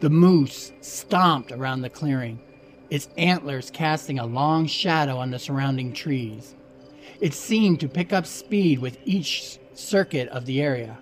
The 0.02 0.10
moose 0.10 0.74
stomped 0.82 1.52
around 1.52 1.82
the 1.82 1.90
clearing, 1.90 2.40
its 2.92 3.08
antlers 3.18 3.72
casting 3.72 4.20
a 4.20 4.26
long 4.26 4.68
shadow 4.68 5.18
on 5.18 5.32
the 5.32 5.40
surrounding 5.40 5.94
trees. 5.94 6.54
It 7.22 7.34
seemed 7.34 7.80
to 7.80 7.88
pick 7.88 8.12
up 8.12 8.28
speed 8.28 8.80
with 8.80 9.00
each 9.06 9.58
circuit 9.74 10.28
of 10.28 10.46
the 10.46 10.62
area 10.62 11.00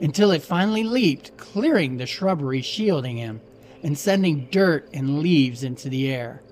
until 0.00 0.30
it 0.30 0.42
finally 0.42 0.84
leaped, 0.84 1.36
clearing 1.38 1.96
the 1.96 2.06
shrubbery 2.06 2.60
shielding 2.60 3.16
him 3.16 3.40
and 3.82 3.96
sending 3.96 4.48
dirt 4.50 4.88
and 4.92 5.20
leaves 5.20 5.64
into 5.64 5.88
the 5.88 6.12
air. 6.12 6.42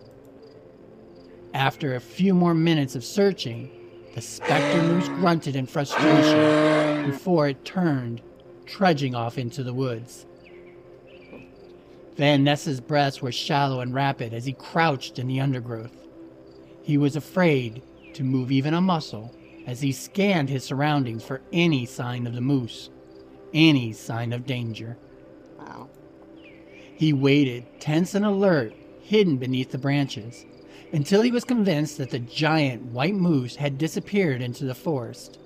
After 1.52 1.94
a 1.94 2.00
few 2.00 2.32
more 2.32 2.54
minutes 2.54 2.94
of 2.94 3.04
searching, 3.04 3.70
the 4.14 4.22
specter 4.22 4.82
moose 4.82 5.08
grunted 5.08 5.54
in 5.54 5.66
frustration 5.66 7.10
before 7.10 7.48
it 7.48 7.64
turned, 7.64 8.22
trudging 8.64 9.14
off 9.14 9.36
into 9.36 9.62
the 9.62 9.74
woods. 9.74 10.24
Van 12.18 12.44
Ness's 12.44 12.80
breaths 12.80 13.22
were 13.22 13.32
shallow 13.32 13.80
and 13.80 13.94
rapid 13.94 14.34
as 14.34 14.44
he 14.44 14.52
crouched 14.52 15.18
in 15.18 15.26
the 15.26 15.40
undergrowth. 15.40 15.96
He 16.82 16.98
was 16.98 17.16
afraid 17.16 17.82
to 18.12 18.22
move 18.22 18.52
even 18.52 18.74
a 18.74 18.80
muscle 18.82 19.34
as 19.66 19.80
he 19.80 19.92
scanned 19.92 20.50
his 20.50 20.64
surroundings 20.64 21.24
for 21.24 21.40
any 21.52 21.86
sign 21.86 22.26
of 22.26 22.34
the 22.34 22.40
moose 22.42 22.90
any 23.54 23.92
sign 23.92 24.32
of 24.32 24.46
danger. 24.46 24.96
Wow. 25.58 25.88
He 26.94 27.12
waited, 27.12 27.80
tense 27.80 28.14
and 28.14 28.24
alert, 28.24 28.74
hidden 29.00 29.36
beneath 29.36 29.70
the 29.70 29.78
branches, 29.78 30.44
until 30.92 31.22
he 31.22 31.30
was 31.30 31.44
convinced 31.44 31.98
that 31.98 32.10
the 32.10 32.18
giant 32.18 32.86
white 32.86 33.14
moose 33.14 33.56
had 33.56 33.78
disappeared 33.78 34.42
into 34.42 34.64
the 34.64 34.74
forest. 34.74 35.38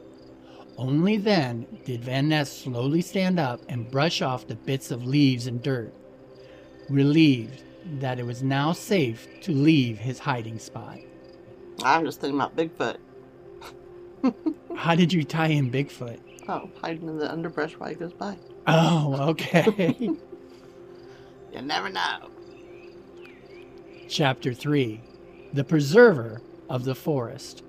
Only 0.78 1.16
then 1.16 1.66
did 1.84 2.04
Van 2.04 2.28
Ness 2.28 2.50
slowly 2.50 3.02
stand 3.02 3.38
up 3.38 3.60
and 3.68 3.90
brush 3.90 4.22
off 4.22 4.46
the 4.46 4.54
bits 4.54 4.90
of 4.90 5.04
leaves 5.04 5.46
and 5.46 5.62
dirt, 5.62 5.94
relieved 6.88 7.62
that 7.98 8.18
it 8.18 8.26
was 8.26 8.42
now 8.42 8.72
safe 8.72 9.26
to 9.42 9.52
leave 9.52 9.98
his 9.98 10.18
hiding 10.18 10.58
spot. 10.58 10.98
I'm 11.82 12.04
just 12.04 12.20
thinking 12.20 12.38
about 12.38 12.56
Bigfoot. 12.56 12.96
How 14.76 14.94
did 14.94 15.12
you 15.12 15.24
tie 15.24 15.48
in 15.48 15.70
Bigfoot? 15.70 16.20
Oh, 16.48 16.70
hiding 16.80 17.08
in 17.08 17.18
the 17.18 17.30
underbrush 17.30 17.72
while 17.74 17.90
he 17.90 17.96
goes 17.96 18.12
by. 18.12 18.36
Oh, 18.66 19.30
okay. 19.30 20.10
You 21.52 21.60
never 21.60 21.90
know. 21.90 22.30
Chapter 24.08 24.54
3 24.54 25.02
The 25.52 25.64
Preserver 25.64 26.40
of 26.68 26.84
the 26.84 26.94
Forest. 26.94 27.62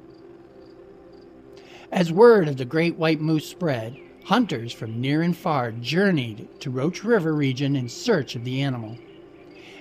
As 1.91 2.11
word 2.11 2.47
of 2.47 2.55
the 2.55 2.65
great 2.65 2.95
white 2.95 3.19
moose 3.19 3.45
spread, 3.47 3.97
hunters 4.25 4.71
from 4.71 5.01
near 5.01 5.21
and 5.21 5.35
far 5.35 5.71
journeyed 5.71 6.47
to 6.61 6.69
Roach 6.69 7.03
River 7.03 7.33
region 7.33 7.75
in 7.75 7.89
search 7.89 8.35
of 8.35 8.45
the 8.45 8.61
animal. 8.61 8.97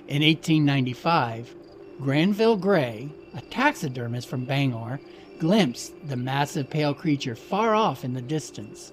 In 0.07 0.21
1895, 0.21 1.55
Granville 2.01 2.57
Gray, 2.57 3.09
a 3.33 3.41
taxidermist 3.41 4.27
from 4.27 4.45
Bangor, 4.45 4.99
glimpsed 5.39 5.93
the 6.07 6.17
massive 6.17 6.69
pale 6.69 6.93
creature 6.93 7.35
far 7.35 7.73
off 7.73 8.03
in 8.03 8.13
the 8.13 8.21
distance. 8.21 8.91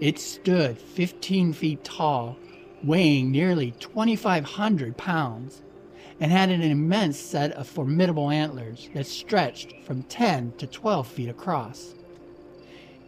It 0.00 0.18
stood 0.18 0.78
15 0.78 1.52
feet 1.54 1.82
tall, 1.84 2.36
weighing 2.82 3.30
nearly 3.30 3.70
2,500 3.72 4.96
pounds, 4.96 5.62
and 6.20 6.30
had 6.30 6.50
an 6.50 6.62
immense 6.62 7.18
set 7.18 7.52
of 7.52 7.66
formidable 7.66 8.30
antlers 8.30 8.90
that 8.94 9.06
stretched 9.06 9.74
from 9.84 10.02
10 10.02 10.52
to 10.58 10.66
12 10.66 11.06
feet 11.06 11.28
across. 11.28 11.94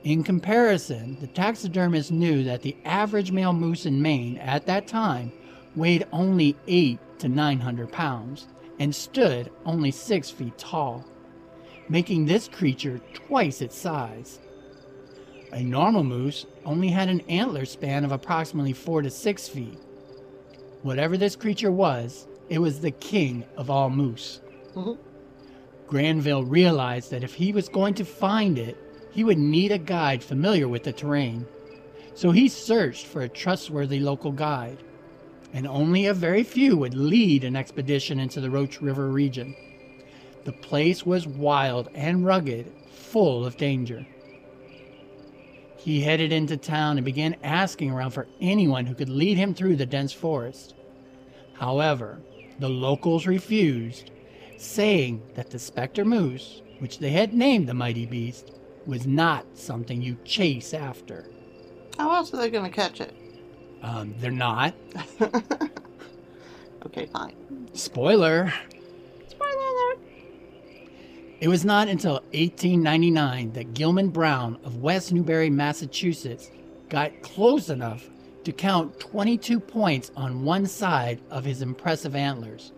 In 0.06 0.22
comparison, 0.22 1.16
the 1.20 1.26
taxidermist 1.26 2.12
knew 2.12 2.44
that 2.44 2.62
the 2.62 2.76
average 2.84 3.32
male 3.32 3.52
moose 3.52 3.86
in 3.86 4.00
Maine 4.00 4.38
at 4.38 4.64
that 4.66 4.86
time 4.86 5.32
weighed 5.75 6.06
only 6.12 6.54
8 6.68 7.00
to 7.18 7.28
900 7.28 7.90
pounds 7.90 8.46
and 8.78 8.94
stood 8.94 9.50
only 9.64 9.90
6 9.90 10.30
feet 10.30 10.56
tall 10.56 11.04
making 11.88 12.25
this 12.26 12.46
creature 12.46 13.00
twice 13.14 13.60
its 13.60 13.76
size. 13.76 14.38
A 15.52 15.64
normal 15.64 16.04
moose 16.04 16.46
only 16.64 16.90
had 16.90 17.08
an 17.08 17.22
antler 17.22 17.64
span 17.64 18.04
of 18.04 18.12
approximately 18.12 18.75
4 18.75 19.02
to 19.02 19.10
6 19.10 19.48
feet. 19.48 19.80
Whatever 20.82 21.16
this 21.16 21.34
creature 21.34 21.72
was, 21.72 22.28
it 22.48 22.60
was 22.60 22.78
the 22.78 22.92
king 22.92 23.42
of 23.56 23.70
all 23.70 23.90
moose. 23.90 24.40
Mhm. 24.76 24.98
Granville 25.88 26.44
realized 26.44 27.10
that 27.10 27.25
if 27.25 27.34
he 27.34 27.50
was 27.50 27.68
going 27.68 27.94
to 27.94 28.04
find 28.04 28.56
it, 28.56 28.76
he 29.16 29.25
would 29.25 29.38
need 29.38 29.73
a 29.73 29.78
guide 29.78 30.23
familiar 30.23 30.68
with 30.68 30.82
the 30.82 30.92
terrain. 30.92 31.46
So 32.14 32.32
he 32.32 32.49
searched 32.49 33.06
for 33.06 33.23
a 33.23 33.28
trustworthy 33.30 33.99
local 33.99 34.30
guide, 34.30 34.76
and 35.54 35.66
only 35.66 36.04
a 36.04 36.12
very 36.12 36.42
few 36.42 36.76
would 36.76 36.92
lead 36.92 37.42
an 37.42 37.56
expedition 37.56 38.20
into 38.20 38.42
the 38.42 38.50
Roach 38.50 38.82
River 38.82 39.08
region. 39.08 39.56
The 40.44 40.52
place 40.52 41.06
was 41.06 41.26
wild 41.26 41.88
and 41.94 42.26
rugged, 42.26 42.70
full 42.90 43.46
of 43.46 43.56
danger. 43.56 44.06
He 45.78 46.02
headed 46.02 46.30
into 46.30 46.58
town 46.58 46.99
and 46.99 47.04
began 47.04 47.37
asking 47.42 47.92
around 47.92 48.11
for 48.11 48.28
anyone 48.38 48.85
who 48.85 48.94
could 48.94 49.08
lead 49.08 49.38
him 49.38 49.54
through 49.54 49.76
the 49.76 49.87
dense 49.87 50.12
forest. 50.12 50.75
However, 51.54 52.20
the 52.58 52.68
locals 52.68 53.26
refused, 53.26 54.11
saying 54.58 55.23
that 55.37 55.49
the 55.49 55.58
specter 55.58 56.04
moose, 56.04 56.61
which 56.80 56.99
they 56.99 57.11
had 57.11 57.32
named 57.32 57.66
the 57.66 57.73
mighty 57.73 58.04
beast, 58.04 58.50
was 58.87 59.07
not 59.07 59.45
something 59.55 60.00
you 60.00 60.16
chase 60.25 60.75
after. 60.75 61.25
How 61.99 62.14
else 62.14 62.33
are 62.33 62.37
they 62.37 62.50
going 62.50 62.71
to 62.71 62.75
catch 62.75 63.00
it? 63.00 63.14
Um, 63.83 64.14
they're 64.19 64.31
not. 64.31 64.75
okay, 66.87 67.07
fine. 67.07 67.35
Spoiler. 67.73 68.52
Spoiler 69.28 69.50
alert. 69.50 69.99
It 71.40 71.49
was 71.49 71.64
not 71.64 71.88
until 71.88 72.14
1899 72.33 73.52
that 73.52 73.75
Gilman 73.75 74.09
Brown 74.09 74.59
of 74.64 74.78
West 74.78 75.12
Newbury, 75.12 75.50
Massachusetts, 75.50 76.50
got 76.88 77.23
close 77.23 77.69
enough 77.69 78.09
to 78.45 78.52
count 78.52 78.99
22 79.00 79.59
points 79.59 80.12
on 80.16 80.45
one 80.45 80.66
side 80.66 81.21
of 81.31 81.45
his 81.45 81.62
impressive 81.62 82.14
antlers, 82.14 82.73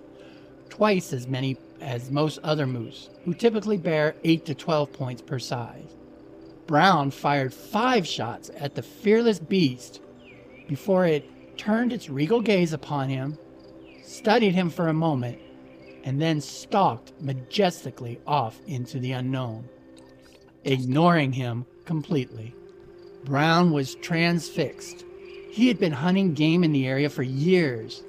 twice 0.70 1.12
as 1.12 1.28
many 1.28 1.58
as 1.80 2.10
most 2.10 2.38
other 2.42 2.66
moose, 2.66 3.10
who 3.24 3.34
typically 3.34 3.76
bear 3.76 4.16
8 4.24 4.46
to 4.46 4.54
12 4.54 4.92
points 4.92 5.22
per 5.22 5.38
size. 5.38 5.97
Brown 6.68 7.10
fired 7.10 7.54
five 7.54 8.06
shots 8.06 8.50
at 8.54 8.74
the 8.74 8.82
fearless 8.82 9.38
beast 9.38 10.02
before 10.68 11.06
it 11.06 11.56
turned 11.56 11.94
its 11.94 12.10
regal 12.10 12.42
gaze 12.42 12.74
upon 12.74 13.08
him, 13.08 13.38
studied 14.04 14.54
him 14.54 14.68
for 14.68 14.86
a 14.86 14.92
moment, 14.92 15.38
and 16.04 16.20
then 16.20 16.42
stalked 16.42 17.14
majestically 17.22 18.20
off 18.26 18.60
into 18.66 19.00
the 19.00 19.12
unknown, 19.12 19.66
ignoring 20.62 21.32
him 21.32 21.64
completely. 21.86 22.54
Brown 23.24 23.72
was 23.72 23.94
transfixed. 23.94 25.06
He 25.50 25.68
had 25.68 25.80
been 25.80 25.92
hunting 25.92 26.34
game 26.34 26.62
in 26.62 26.72
the 26.72 26.86
area 26.86 27.08
for 27.08 27.22
years, 27.22 28.02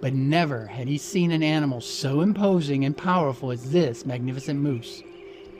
but 0.00 0.14
never 0.14 0.66
had 0.66 0.86
he 0.86 0.98
seen 0.98 1.32
an 1.32 1.42
animal 1.42 1.80
so 1.80 2.20
imposing 2.20 2.84
and 2.84 2.96
powerful 2.96 3.50
as 3.50 3.72
this 3.72 4.06
magnificent 4.06 4.60
moose. 4.60 5.02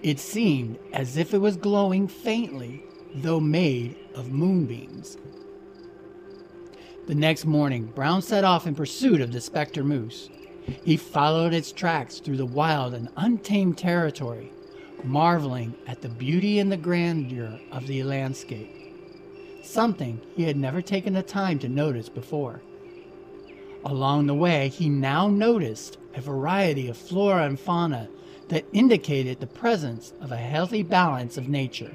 It 0.05 0.21
seemed 0.21 0.79
as 0.93 1.17
if 1.17 1.33
it 1.33 1.39
was 1.39 1.57
glowing 1.57 2.09
faintly, 2.09 2.85
though 3.15 3.41
made 3.41 3.97
of 4.15 4.31
moonbeams. 4.31 5.17
The 7.07 7.15
next 7.15 7.47
morning, 7.47 7.87
Brown 7.87 8.21
set 8.21 8.45
off 8.45 8.67
in 8.67 8.75
pursuit 8.75 9.23
of 9.23 9.33
the 9.33 9.41
specter 9.41 9.83
moose. 9.83 10.29
He 10.85 10.99
followed 10.99 11.55
its 11.55 11.73
tracks 11.73 12.19
through 12.19 12.37
the 12.37 12.45
wild 12.45 12.93
and 12.93 13.09
untamed 13.17 13.79
territory, 13.79 14.53
marveling 15.03 15.75
at 15.87 16.03
the 16.03 16.11
beauty 16.11 16.59
and 16.59 16.71
the 16.71 16.77
grandeur 16.77 17.59
of 17.73 17.87
the 17.87 18.03
landscape, 18.03 18.69
something 19.63 20.21
he 20.37 20.43
had 20.43 20.59
never 20.59 20.83
taken 20.83 21.15
the 21.15 21.23
time 21.23 21.59
to 21.61 21.69
notice 21.71 22.11
before. 22.11 22.61
Along 23.87 24.27
the 24.27 24.35
way, 24.35 24.69
he 24.69 24.91
now 24.91 25.29
noticed 25.29 25.97
a 26.15 26.21
variety 26.21 26.89
of 26.89 26.99
flora 26.99 27.47
and 27.47 27.59
fauna 27.59 28.11
that 28.49 28.67
indicated 28.73 29.41
the 29.41 29.47
presence 29.47 30.13
of 30.21 30.33
a 30.33 30.37
healthy 30.37 30.83
balance 30.83 31.37
of 31.37 31.49
nature. 31.49 31.93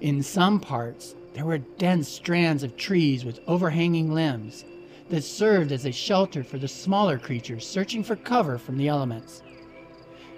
In 0.00 0.22
some 0.22 0.58
parts, 0.58 1.14
there 1.34 1.44
were 1.44 1.58
dense 1.58 2.08
strands 2.08 2.62
of 2.62 2.76
trees 2.76 3.24
with 3.24 3.40
overhanging 3.46 4.12
limbs 4.12 4.64
that 5.08 5.22
served 5.22 5.72
as 5.72 5.86
a 5.86 5.92
shelter 5.92 6.42
for 6.42 6.58
the 6.58 6.68
smaller 6.68 7.18
creatures 7.18 7.66
searching 7.66 8.02
for 8.02 8.16
cover 8.16 8.58
from 8.58 8.76
the 8.76 8.88
elements. 8.88 9.42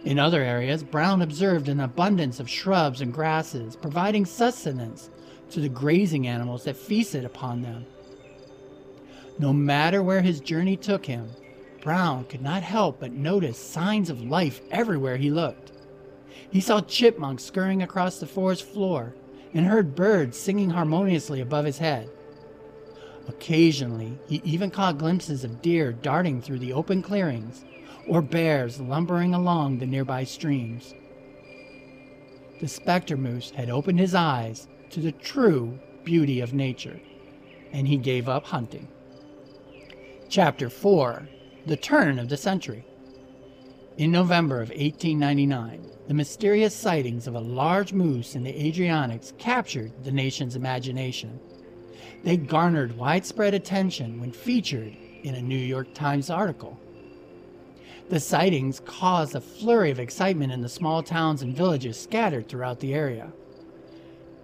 In 0.04 0.18
other 0.18 0.42
areas, 0.42 0.82
Brown 0.82 1.22
observed 1.22 1.68
an 1.68 1.80
abundance 1.80 2.38
of 2.38 2.50
shrubs 2.50 3.00
and 3.00 3.12
grasses, 3.12 3.74
providing 3.74 4.26
sustenance 4.26 5.08
to 5.50 5.60
the 5.60 5.68
grazing 5.68 6.26
animals 6.26 6.64
that 6.64 6.76
feasted 6.76 7.24
upon 7.24 7.62
them. 7.62 7.86
No 9.38 9.52
matter 9.52 10.02
where 10.02 10.20
his 10.20 10.40
journey 10.40 10.76
took 10.76 11.06
him, 11.06 11.30
Brown 11.84 12.24
could 12.24 12.40
not 12.40 12.62
help 12.62 12.98
but 12.98 13.12
notice 13.12 13.58
signs 13.58 14.08
of 14.08 14.22
life 14.22 14.62
everywhere 14.70 15.18
he 15.18 15.30
looked. 15.30 15.72
He 16.50 16.60
saw 16.60 16.80
chipmunks 16.80 17.44
scurrying 17.44 17.82
across 17.82 18.18
the 18.18 18.26
forest 18.26 18.64
floor 18.64 19.14
and 19.52 19.66
heard 19.66 19.94
birds 19.94 20.38
singing 20.38 20.70
harmoniously 20.70 21.42
above 21.42 21.66
his 21.66 21.76
head. 21.76 22.08
Occasionally, 23.28 24.18
he 24.26 24.40
even 24.44 24.70
caught 24.70 24.96
glimpses 24.96 25.44
of 25.44 25.60
deer 25.60 25.92
darting 25.92 26.40
through 26.40 26.60
the 26.60 26.72
open 26.72 27.02
clearings 27.02 27.66
or 28.08 28.22
bears 28.22 28.80
lumbering 28.80 29.34
along 29.34 29.78
the 29.78 29.86
nearby 29.86 30.24
streams. 30.24 30.94
The 32.60 32.68
specter 32.68 33.18
moose 33.18 33.50
had 33.50 33.68
opened 33.68 34.00
his 34.00 34.14
eyes 34.14 34.68
to 34.90 35.00
the 35.00 35.12
true 35.12 35.78
beauty 36.02 36.40
of 36.40 36.54
nature, 36.54 36.98
and 37.72 37.86
he 37.86 37.98
gave 37.98 38.26
up 38.26 38.46
hunting. 38.46 38.88
Chapter 40.30 40.70
4 40.70 41.28
The 41.66 41.76
Turn 41.78 42.18
of 42.18 42.28
the 42.28 42.36
Century. 42.36 42.84
In 43.96 44.10
November 44.10 44.56
of 44.56 44.68
1899, 44.68 45.90
the 46.08 46.12
mysterious 46.12 46.76
sightings 46.76 47.26
of 47.26 47.34
a 47.34 47.40
large 47.40 47.94
moose 47.94 48.34
in 48.34 48.42
the 48.42 48.68
Adirondack 48.68 49.22
captured 49.38 50.04
the 50.04 50.12
nation's 50.12 50.56
imagination. 50.56 51.40
They 52.22 52.36
garnered 52.36 52.98
widespread 52.98 53.54
attention 53.54 54.20
when 54.20 54.30
featured 54.30 54.94
in 55.22 55.36
a 55.36 55.40
New 55.40 55.56
York 55.56 55.94
Times 55.94 56.28
article. 56.28 56.78
The 58.10 58.20
sightings 58.20 58.80
caused 58.80 59.34
a 59.34 59.40
flurry 59.40 59.90
of 59.90 59.98
excitement 59.98 60.52
in 60.52 60.60
the 60.60 60.68
small 60.68 61.02
towns 61.02 61.40
and 61.40 61.56
villages 61.56 61.98
scattered 61.98 62.46
throughout 62.46 62.80
the 62.80 62.92
area. 62.92 63.32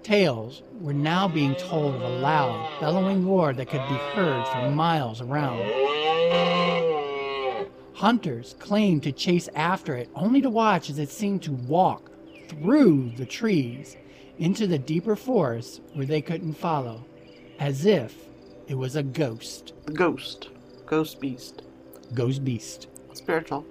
Tales 0.03 0.63
were 0.81 0.95
now 0.95 1.29
being 1.29 1.55
told 1.57 1.97
of 1.97 2.01
a 2.01 2.09
loud, 2.09 2.81
bellowing 2.81 3.29
roar 3.29 3.53
that 3.53 3.69
could 3.69 3.87
be 3.91 3.95
heard 4.15 4.47
for 4.49 4.71
miles 4.71 5.21
around. 5.21 5.71
Hunters 8.01 8.57
claimed 8.59 9.03
to 9.03 9.13
chase 9.13 9.47
after 9.55 9.95
it, 9.95 10.09
only 10.15 10.41
to 10.41 10.49
watch 10.49 10.89
as 10.89 10.99
it 10.99 11.11
seemed 11.11 11.43
to 11.43 11.53
walk 11.53 12.11
through 12.49 13.11
the 13.19 13.27
trees 13.27 13.99
into 14.39 14.67
the 14.67 14.79
deeper 14.79 15.15
forest 15.15 15.83
where 15.93 16.07
they 16.07 16.23
couldn't 16.23 16.55
follow, 16.55 17.05
as 17.59 17.85
if 17.85 18.17
it 18.69 18.75
was 18.75 18.97
a 18.97 19.03
ghost. 19.03 19.75
A 19.87 19.91
Ghost. 19.91 20.49
Ghost 20.87 21.21
beast. 21.21 21.61
Ghost 22.15 22.43
beast. 22.43 22.87
Spiritual. 23.13 23.67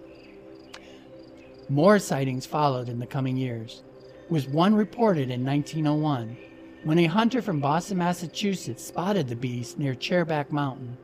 More 1.68 1.98
sightings 1.98 2.46
followed 2.46 2.88
in 2.88 3.00
the 3.00 3.08
coming 3.08 3.36
years, 3.36 3.82
with 4.30 4.48
one 4.50 4.76
reported 4.76 5.32
in 5.32 5.44
1901 5.44 6.38
when 6.84 7.00
a 7.00 7.06
hunter 7.08 7.42
from 7.42 7.60
Boston, 7.60 7.98
Massachusetts 7.98 8.86
spotted 8.86 9.28
the 9.28 9.36
beast 9.36 9.80
near 9.80 9.96
Chairback 9.96 10.52
Mountain. 10.52 10.98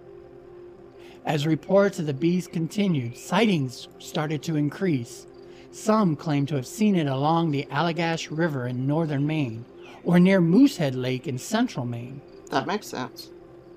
As 1.25 1.47
reports 1.47 1.97
of 1.97 2.05
the 2.05 2.13
beast 2.13 2.51
continued, 2.51 3.17
sightings 3.17 3.87
started 3.97 4.43
to 4.43 4.55
increase. 4.55 5.25
Some 5.71 6.15
claimed 6.15 6.47
to 6.49 6.55
have 6.55 6.67
seen 6.67 6.95
it 6.95 7.07
along 7.07 7.49
the 7.49 7.65
Allagash 7.71 8.27
River 8.29 8.67
in 8.67 8.85
northern 8.85 9.25
Maine 9.25 9.65
or 10.03 10.19
near 10.19 10.39
Moosehead 10.39 10.93
Lake 10.93 11.27
in 11.27 11.39
central 11.39 11.83
Maine. 11.85 12.21
That 12.51 12.67
makes 12.67 12.87
sense. 12.87 13.31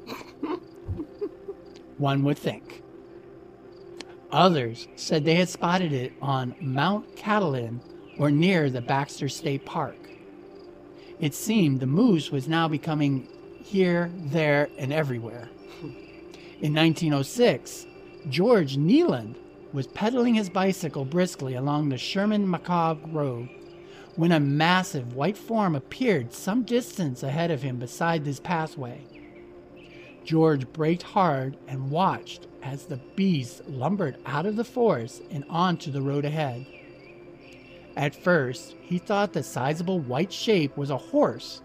One 1.97 2.23
would 2.23 2.39
think. 2.39 2.83
Others 4.31 4.87
said 4.95 5.25
they 5.25 5.37
had 5.37 5.49
spotted 5.49 5.93
it 5.93 6.13
on 6.21 6.55
Mount 6.61 7.17
Katahdin 7.17 7.81
or 8.19 8.31
near 8.31 8.69
the 8.69 8.83
Baxter 8.83 9.29
State 9.31 9.65
Park. 9.65 9.97
It 11.19 11.35
seemed 11.35 11.81
the 11.81 11.87
moose 11.87 12.31
was 12.31 12.47
now 12.47 12.69
becoming 12.69 13.27
here, 13.65 14.13
there, 14.17 14.69
and 14.77 14.93
everywhere. 14.93 15.49
In 16.61 16.75
1906, 16.75 17.87
George 18.29 18.77
Neeland 18.77 19.37
was 19.73 19.87
pedaling 19.87 20.35
his 20.35 20.51
bicycle 20.51 21.05
briskly 21.05 21.55
along 21.55 21.88
the 21.88 21.97
Sherman 21.97 22.51
Macog 22.51 22.99
Road 23.14 23.49
when 24.16 24.33
a 24.33 24.40
massive 24.40 25.14
white 25.14 25.38
form 25.38 25.77
appeared 25.77 26.33
some 26.33 26.64
distance 26.64 27.23
ahead 27.23 27.53
of 27.53 27.62
him 27.62 27.77
beside 27.77 28.25
this 28.25 28.40
pathway. 28.40 29.01
George 30.25 30.66
braked 30.73 31.05
hard 31.05 31.57
and 31.68 31.92
watched 31.92 32.49
as 32.61 32.87
the 32.87 33.01
beast 33.14 33.62
lumbered 33.68 34.16
out 34.27 34.44
of 34.44 34.57
the 34.57 34.64
forest 34.64 35.23
and 35.31 35.44
onto 35.49 35.92
the 35.92 36.03
road 36.03 36.25
ahead. 36.25 36.66
At 37.97 38.16
first, 38.16 38.75
he 38.81 38.99
thought 38.99 39.33
the 39.33 39.44
sizable 39.44 40.01
white 40.01 40.33
shape 40.33 40.77
was 40.77 40.90
a 40.90 40.97
horse, 40.97 41.62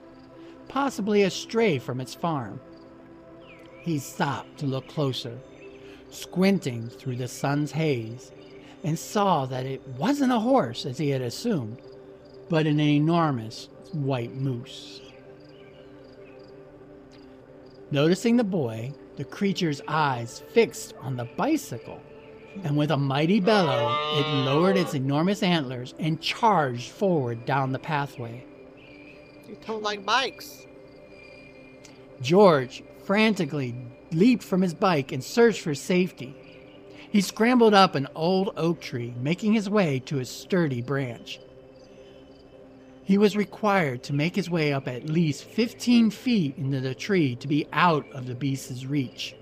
possibly 0.68 1.24
a 1.24 1.32
stray 1.32 1.80
from 1.80 2.00
its 2.00 2.14
farm. 2.14 2.60
He 3.84 4.00
stopped 4.00 4.60
to 4.60 4.66
look 4.66 4.88
closer, 4.88 5.38
squinting 6.10 6.88
through 6.88 7.18
the 7.18 7.28
sun's 7.28 7.74
haze, 7.74 8.32
and 8.82 8.98
saw 8.98 9.46
that 9.48 9.66
it 9.66 9.86
wasn't 9.98 10.32
a 10.32 10.40
horse 10.40 10.86
as 10.86 10.98
he 10.98 11.10
had 11.10 11.22
assumed, 11.22 11.82
but 12.50 12.66
an 12.66 12.80
enormous 12.80 13.68
white 13.92 14.34
moose. 14.34 15.02
Noticing 17.92 18.38
the 18.38 18.46
boy, 18.46 18.94
the 19.18 19.26
creature's 19.26 19.82
eyes 19.86 20.42
fixed 20.54 20.94
on 21.02 21.18
the 21.18 21.28
bicycle, 21.36 22.02
and 22.64 22.78
with 22.78 22.92
a 22.92 22.98
mighty 22.98 23.42
bellow, 23.42 23.90
it 24.18 24.46
lowered 24.46 24.78
its 24.78 24.94
enormous 24.94 25.44
antlers 25.44 25.94
and 26.00 26.22
charged 26.22 26.90
forward 26.90 27.46
down 27.46 27.74
the 27.74 27.80
pathway. 27.80 28.46
You 29.48 29.58
don't 29.68 29.84
like 29.84 30.06
bikes. 30.06 30.66
George 32.22 32.84
frantically 33.04 33.76
leaped 34.12 34.44
from 34.44 34.62
his 34.62 34.74
bike 34.74 35.12
and 35.12 35.24
searched 35.24 35.62
for 35.62 35.76
safety. 35.76 36.36
He 37.12 37.22
scrambled 37.22 37.74
up 37.74 37.96
an 37.96 38.08
old 38.16 38.54
oak 38.58 38.82
tree, 38.82 39.14
making 39.22 39.54
his 39.54 39.70
way 39.70 40.00
to 40.06 40.20
a 40.20 40.26
sturdy 40.26 40.82
branch. 40.82 41.40
He 43.04 43.18
was 43.18 43.36
required 43.36 44.02
to 44.04 44.14
make 44.14 44.36
his 44.36 44.50
way 44.50 44.72
up 44.72 44.88
at 44.88 45.10
least 45.10 45.44
15 45.44 46.10
feet 46.10 46.58
into 46.58 46.80
the 46.80 46.96
tree 46.96 47.36
to 47.36 47.48
be 47.48 47.68
out 47.74 48.10
of 48.14 48.26
the 48.26 48.36
beast's 48.36 48.86
reach. 48.86 49.36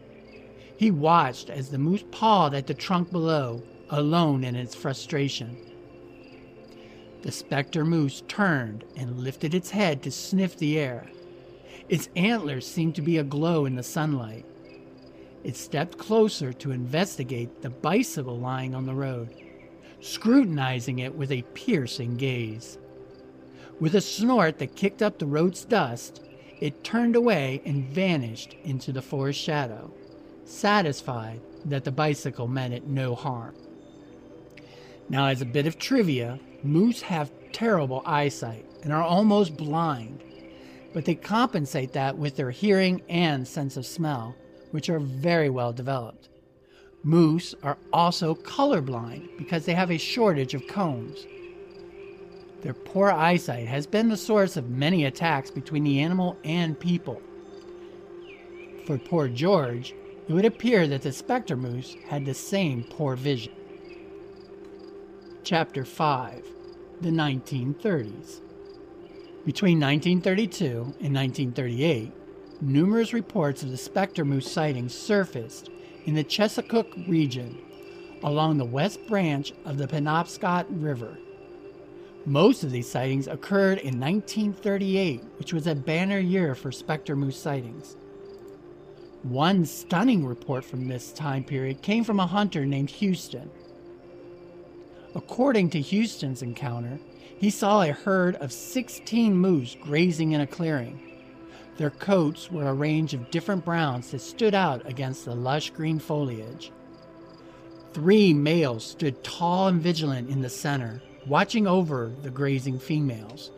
He 0.78 0.90
watched 0.90 1.50
as 1.50 1.70
the 1.70 1.78
moose 1.78 2.04
pawed 2.12 2.56
at 2.56 2.66
the 2.66 2.74
trunk 2.74 3.12
below, 3.12 3.62
alone 3.92 4.44
in 4.44 4.56
its 4.56 4.74
frustration. 4.74 5.56
The 7.22 7.32
specter 7.32 7.86
moose 7.86 8.24
turned 8.28 8.84
and 8.96 9.20
lifted 9.20 9.54
its 9.54 9.70
head 9.70 10.02
to 10.04 10.12
sniff 10.12 10.58
the 10.58 10.80
air. 10.80 11.06
Its 11.92 12.08
antlers 12.16 12.66
seemed 12.66 12.96
to 12.96 13.02
be 13.02 13.18
aglow 13.18 13.66
in 13.66 13.76
the 13.76 13.84
sunlight. 13.84 14.46
It 15.44 15.58
stepped 15.58 15.98
closer 15.98 16.54
to 16.54 16.72
investigate 16.72 17.62
the 17.62 17.70
bicycle 17.70 18.40
lying 18.40 18.74
on 18.74 18.86
the 18.86 18.94
road, 18.94 19.36
scrutinizing 20.00 21.00
it 21.00 21.14
with 21.14 21.34
a 21.34 21.42
piercing 21.54 22.16
gaze. 22.16 22.78
With 23.82 23.94
a 23.94 24.00
snort 24.00 24.58
that 24.60 24.78
kicked 24.78 25.02
up 25.02 25.20
the 25.20 25.26
road's 25.26 25.66
dust, 25.66 26.24
it 26.62 26.82
turned 26.82 27.18
away 27.18 27.62
and 27.66 27.90
vanished 27.90 28.56
into 28.64 28.94
the 28.94 29.02
forest 29.02 29.42
shadow, 29.42 29.92
satisfied 30.46 31.42
that 31.66 31.84
the 31.84 31.92
bicycle 31.92 32.48
meant 32.48 32.74
it 32.74 32.88
no 32.88 33.16
harm. 33.16 33.54
Now, 35.10 35.26
as 35.26 35.42
a 35.42 35.46
bit 35.46 35.68
of 35.68 35.78
trivia, 35.78 36.40
moose 36.64 37.02
have 37.02 37.34
terrible 37.52 38.02
eyesight 38.06 38.66
and 38.82 38.94
are 38.94 39.04
almost 39.04 39.58
blind, 39.58 40.24
but 40.94 41.06
they 41.06 41.16
compensate 41.16 41.94
that 41.94 42.18
with 42.18 42.36
their 42.36 42.52
hearing 42.52 43.02
and 43.10 43.48
sense 43.48 43.78
of 43.78 43.86
smell, 43.86 44.36
which 44.72 44.90
are 44.90 45.00
very 45.00 45.50
well 45.50 45.72
developed. 45.74 46.30
Moose 47.04 47.56
are 47.64 47.78
also 47.92 48.36
colorblind 48.36 49.38
because 49.38 49.66
they 49.66 49.74
have 49.74 49.92
a 49.92 49.98
shortage 49.98 50.54
of 50.54 50.68
cones. 50.68 51.26
Their 52.62 52.74
poor 52.74 53.10
eyesight 53.10 53.68
has 53.68 53.88
been 53.88 54.10
the 54.10 54.18
source 54.18 54.56
of 54.56 54.70
many 54.70 55.06
attacks 55.06 55.50
between 55.50 55.84
the 55.84 56.00
animal 56.00 56.38
and 56.44 56.80
people. 56.80 57.22
For 58.86 59.00
poor 59.00 59.28
George, 59.28 59.96
it 60.28 60.34
would 60.34 60.46
appear 60.46 60.88
that 60.88 61.02
the 61.02 61.12
specter 61.12 61.58
moose 61.58 61.96
had 62.08 62.26
the 62.26 62.34
same 62.34 62.84
poor 62.84 63.16
vision. 63.16 63.54
Chapter 65.44 65.84
5 65.84 66.46
The 67.02 67.10
1930s 67.10 68.42
Between 69.44 69.80
1932 69.80 70.68
and 71.02 71.16
1938, 71.16 72.12
numerous 72.62 73.12
reports 73.12 73.64
of 73.64 73.72
the 73.72 73.78
specter 73.78 74.24
moose 74.24 74.52
sightings 74.52 74.94
surfaced 74.94 75.72
in 76.06 76.14
the 76.14 76.24
Chesuncook 76.24 77.08
region 77.08 77.58
along 78.24 78.58
the 78.58 78.66
west 78.66 79.08
branch 79.08 79.52
of 79.66 79.80
the 79.80 79.88
Penobscot 79.88 80.68
River. 80.70 81.18
Most 82.24 82.64
of 82.64 82.70
these 82.70 82.88
sightings 82.88 83.28
occurred 83.28 83.80
in 83.80 84.00
1938, 84.00 85.24
which 85.40 85.54
was 85.54 85.66
a 85.66 85.74
banner 85.74 86.20
year 86.20 86.54
for 86.54 86.72
specter 86.72 87.16
moose 87.16 87.36
sightings. 87.38 87.96
One 89.24 89.66
stunning 89.66 90.24
report 90.24 90.64
from 90.64 90.88
this 90.88 91.12
time 91.12 91.44
period 91.44 91.82
came 91.82 92.04
from 92.04 92.20
a 92.20 92.28
hunter 92.28 92.64
named 92.68 92.92
Houston. 92.92 93.50
According 95.16 95.72
to 95.72 95.82
Houston's 95.82 96.44
encounter, 96.44 97.00
he 97.42 97.50
saw 97.50 97.82
a 97.82 97.92
herd 97.92 98.36
of 98.36 98.54
16 98.54 99.36
moose 99.36 99.76
grazing 99.82 100.34
in 100.34 100.42
a 100.42 100.46
clearing. 100.46 101.02
Their 101.78 101.90
coats 101.90 102.52
were 102.52 102.68
a 102.68 102.74
range 102.74 103.16
of 103.16 103.32
different 103.32 103.66
browns 103.66 104.12
that 104.12 104.22
stood 104.22 104.54
out 104.54 104.88
against 104.88 105.26
the 105.26 105.34
lush 105.34 105.72
green 105.72 105.98
foliage. 105.98 106.72
Three 107.94 108.32
males 108.32 108.86
stood 108.86 109.24
tall 109.24 109.70
and 109.70 109.82
vigilant 109.82 110.30
in 110.30 110.44
the 110.44 110.50
center, 110.52 111.02
watching 111.26 111.66
over 111.66 112.12
the 112.22 112.30
grazing 112.30 112.78
females. 112.78 113.50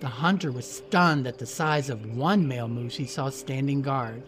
The 0.00 0.08
hunter 0.08 0.52
was 0.52 0.70
stunned 0.70 1.26
at 1.26 1.38
the 1.38 1.46
size 1.46 1.88
of 1.88 2.14
one 2.14 2.46
male 2.46 2.68
moose 2.68 2.96
he 2.96 3.06
saw 3.06 3.30
standing 3.30 3.80
guard. 3.80 4.22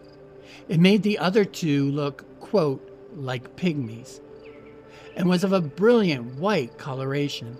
It 0.67 0.79
made 0.79 1.03
the 1.03 1.19
other 1.19 1.45
two 1.45 1.91
look, 1.91 2.25
quote, 2.39 2.89
like 3.15 3.55
pygmies, 3.55 4.19
and 5.15 5.29
was 5.29 5.43
of 5.43 5.53
a 5.53 5.61
brilliant 5.61 6.39
white 6.39 6.79
coloration. 6.79 7.55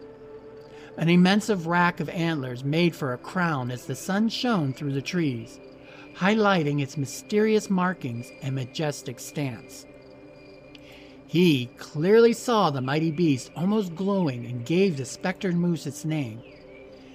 An 0.97 1.10
immense 1.10 1.49
rack 1.49 1.99
of 1.99 2.08
antlers 2.10 2.63
made 2.63 2.95
for 2.95 3.12
a 3.12 3.17
crown 3.17 3.69
as 3.69 3.86
the 3.86 3.95
sun 3.95 4.29
shone 4.29 4.71
through 4.71 4.93
the 4.93 5.01
trees, 5.01 5.60
highlighting 6.15 6.81
its 6.81 6.95
mysterious 6.95 7.69
markings 7.69 8.31
and 8.41 8.55
majestic 8.55 9.19
stance. 9.19 9.86
He 11.27 11.65
clearly 11.77 12.31
saw 12.31 12.69
the 12.69 12.79
mighty 12.79 13.12
beast 13.12 13.51
almost 13.58 13.95
glowing 13.95 14.45
and 14.45 14.65
gave 14.65 14.95
the 14.95 15.05
spectered 15.05 15.55
moose 15.55 15.86
its 15.86 16.05
name, 16.05 16.41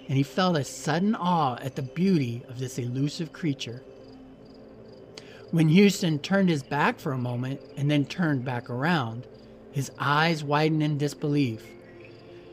and 0.09 0.16
he 0.19 0.23
felt 0.25 0.59
a 0.59 0.64
sudden 0.64 1.14
awe 1.14 1.57
at 1.62 1.77
the 1.77 1.83
beauty 1.83 2.43
of 2.49 2.59
this 2.59 2.79
elusive 2.79 3.33
creature. 3.33 3.83
When 5.53 5.69
Houston 5.69 6.19
turned 6.19 6.51
his 6.51 6.62
back 6.62 7.01
for 7.01 7.12
a 7.12 7.19
moment 7.19 7.62
and 7.79 7.90
then 7.90 8.05
turned 8.05 8.45
back 8.45 8.69
around, 8.69 9.27
his 9.73 9.90
eyes 9.99 10.45
widened 10.45 10.83
in 10.83 10.99
disbelief. 10.99 11.64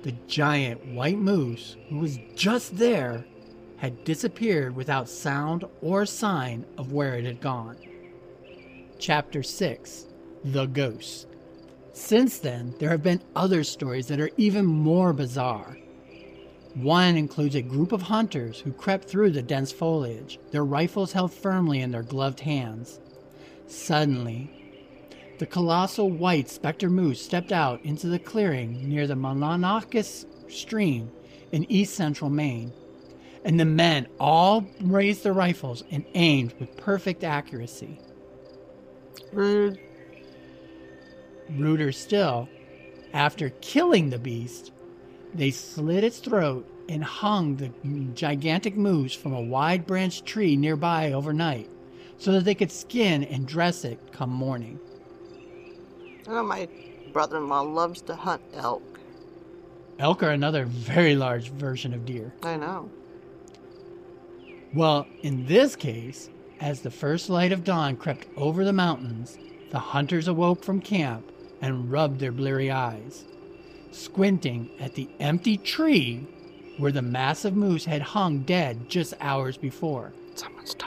The 0.03 0.13
giant 0.27 0.85
white 0.87 1.17
moose, 1.17 1.75
who 1.89 1.99
was 1.99 2.19
just 2.35 2.77
there, 2.77 3.25
had 3.77 4.03
disappeared 4.03 4.75
without 4.75 5.09
sound 5.09 5.65
or 5.81 6.05
sign 6.05 6.65
of 6.77 6.91
where 6.91 7.15
it 7.15 7.25
had 7.25 7.41
gone. 7.41 7.77
Chapter 8.99 9.43
6 9.43 10.05
The 10.43 10.65
Ghost 10.65 11.27
since 11.97 12.37
then, 12.37 12.75
there 12.77 12.91
have 12.91 13.01
been 13.01 13.23
other 13.35 13.63
stories 13.63 14.07
that 14.07 14.19
are 14.19 14.29
even 14.37 14.67
more 14.67 15.13
bizarre. 15.13 15.77
One 16.75 17.17
includes 17.17 17.55
a 17.55 17.63
group 17.63 17.91
of 17.91 18.03
hunters 18.03 18.59
who 18.59 18.71
crept 18.71 19.09
through 19.09 19.31
the 19.31 19.41
dense 19.41 19.71
foliage, 19.71 20.39
their 20.51 20.63
rifles 20.63 21.13
held 21.13 21.33
firmly 21.33 21.81
in 21.81 21.89
their 21.89 22.03
gloved 22.03 22.41
hands. 22.41 22.99
Suddenly, 23.65 24.66
the 25.39 25.45
colossal 25.45 26.09
white 26.09 26.49
specter 26.49 26.89
moose 26.89 27.21
stepped 27.21 27.51
out 27.51 27.83
into 27.83 28.07
the 28.07 28.19
clearing 28.19 28.89
near 28.89 29.05
the 29.07 29.15
Mallanaquis 29.15 30.25
stream 30.51 31.11
in 31.51 31.71
east 31.71 31.93
central 31.93 32.29
Maine, 32.29 32.71
and 33.45 33.59
the 33.59 33.65
men 33.65 34.07
all 34.19 34.65
raised 34.81 35.23
their 35.23 35.33
rifles 35.33 35.83
and 35.91 36.05
aimed 36.15 36.53
with 36.59 36.75
perfect 36.77 37.23
accuracy. 37.23 37.99
Rude. 39.31 39.79
Ruder 41.51 41.91
still, 41.91 42.49
after 43.13 43.49
killing 43.61 44.09
the 44.09 44.19
beast, 44.19 44.71
they 45.33 45.51
slit 45.51 46.03
its 46.03 46.19
throat 46.19 46.69
and 46.89 47.03
hung 47.03 47.55
the 47.55 47.69
gigantic 48.13 48.75
moose 48.75 49.13
from 49.13 49.33
a 49.33 49.41
wide 49.41 49.85
branched 49.85 50.25
tree 50.25 50.55
nearby 50.55 51.13
overnight 51.13 51.69
so 52.17 52.31
that 52.31 52.45
they 52.45 52.55
could 52.55 52.71
skin 52.71 53.23
and 53.25 53.47
dress 53.47 53.85
it 53.85 54.11
come 54.11 54.29
morning. 54.29 54.79
Know 56.27 56.43
my 56.43 56.67
brother 57.13 57.37
in 57.37 57.47
law 57.47 57.61
loves 57.61 58.01
to 58.01 58.15
hunt 58.15 58.41
elk. 58.53 58.99
Elk 59.97 60.23
are 60.23 60.31
another 60.31 60.65
very 60.65 61.15
large 61.15 61.49
version 61.51 61.93
of 61.93 62.05
deer. 62.05 62.33
I 62.43 62.57
know. 62.57 62.89
Well, 64.73 65.07
in 65.23 65.45
this 65.45 65.75
case, 65.75 66.29
as 66.59 66.81
the 66.81 66.91
first 66.91 67.29
light 67.29 67.51
of 67.51 67.63
dawn 67.63 67.95
crept 67.95 68.27
over 68.35 68.65
the 68.65 68.73
mountains, 68.73 69.37
the 69.71 69.79
hunters 69.79 70.27
awoke 70.27 70.63
from 70.63 70.81
camp 70.81 71.31
and 71.61 71.91
rubbed 71.91 72.19
their 72.19 72.31
bleary 72.31 72.69
eyes, 72.69 73.23
squinting 73.91 74.69
at 74.79 74.95
the 74.95 75.09
empty 75.19 75.57
tree 75.57 76.27
where 76.77 76.91
the 76.91 77.01
massive 77.01 77.55
moose 77.55 77.85
had 77.85 78.01
hung 78.01 78.39
dead 78.39 78.89
just 78.89 79.13
hours 79.19 79.57
before. 79.57 80.13
Someone 80.35 80.65
stole 80.65 80.86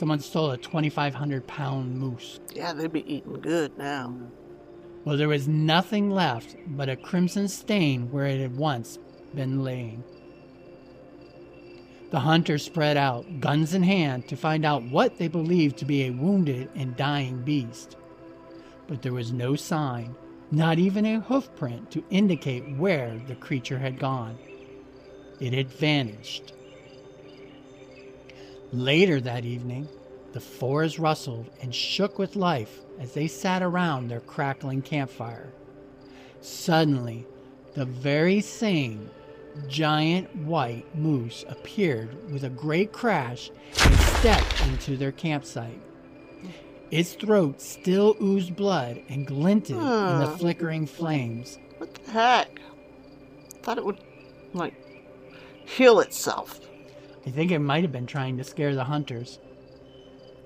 Someone 0.00 0.20
stole 0.20 0.50
a 0.52 0.56
2,500 0.56 1.46
pound 1.46 1.94
moose. 1.94 2.40
Yeah, 2.54 2.72
they'd 2.72 2.90
be 2.90 3.04
eating 3.12 3.38
good 3.40 3.76
now. 3.76 4.16
Well, 5.04 5.18
there 5.18 5.28
was 5.28 5.46
nothing 5.46 6.08
left 6.08 6.56
but 6.68 6.88
a 6.88 6.96
crimson 6.96 7.48
stain 7.48 8.10
where 8.10 8.24
it 8.24 8.40
had 8.40 8.56
once 8.56 8.98
been 9.34 9.62
laying. 9.62 10.02
The 12.10 12.20
hunters 12.20 12.64
spread 12.64 12.96
out, 12.96 13.40
guns 13.40 13.74
in 13.74 13.82
hand, 13.82 14.26
to 14.28 14.36
find 14.36 14.64
out 14.64 14.82
what 14.84 15.18
they 15.18 15.28
believed 15.28 15.76
to 15.76 15.84
be 15.84 16.06
a 16.06 16.10
wounded 16.10 16.70
and 16.74 16.96
dying 16.96 17.42
beast 17.42 17.96
but 18.90 19.02
there 19.02 19.12
was 19.12 19.32
no 19.32 19.54
sign, 19.54 20.16
not 20.50 20.80
even 20.80 21.06
a 21.06 21.20
hoofprint 21.20 21.90
to 21.90 22.02
indicate 22.10 22.76
where 22.76 23.20
the 23.28 23.36
creature 23.36 23.78
had 23.78 24.00
gone. 24.00 24.36
It 25.38 25.52
had 25.52 25.70
vanished. 25.70 26.54
Later 28.72 29.20
that 29.20 29.44
evening, 29.44 29.88
the 30.32 30.40
forest 30.40 30.98
rustled 30.98 31.50
and 31.60 31.74
shook 31.74 32.18
with 32.18 32.36
life 32.36 32.80
as 33.00 33.12
they 33.14 33.26
sat 33.26 33.62
around 33.62 34.08
their 34.08 34.20
crackling 34.20 34.82
campfire. 34.82 35.52
Suddenly, 36.40 37.26
the 37.74 37.84
very 37.84 38.40
same 38.40 39.10
giant 39.68 40.34
white 40.36 40.86
moose 40.94 41.44
appeared 41.48 42.30
with 42.32 42.44
a 42.44 42.48
great 42.48 42.92
crash 42.92 43.50
and 43.84 43.94
stepped 43.98 44.62
into 44.68 44.96
their 44.96 45.12
campsite. 45.12 45.80
Its 46.92 47.14
throat 47.14 47.60
still 47.60 48.16
oozed 48.22 48.54
blood 48.54 49.02
and 49.08 49.26
glinted 49.26 49.76
in 49.76 49.82
the 49.82 50.26
Hmm. 50.28 50.36
flickering 50.36 50.86
flames. 50.86 51.58
What 51.78 51.94
the 51.94 52.10
heck? 52.12 52.60
Thought 53.62 53.78
it 53.78 53.84
would, 53.84 53.98
like, 54.54 54.74
heal 55.66 56.00
itself. 56.00 56.60
I 57.26 57.30
think 57.30 57.50
it 57.50 57.58
might 57.58 57.82
have 57.82 57.92
been 57.92 58.06
trying 58.06 58.38
to 58.38 58.44
scare 58.44 58.74
the 58.74 58.84
hunters. 58.84 59.38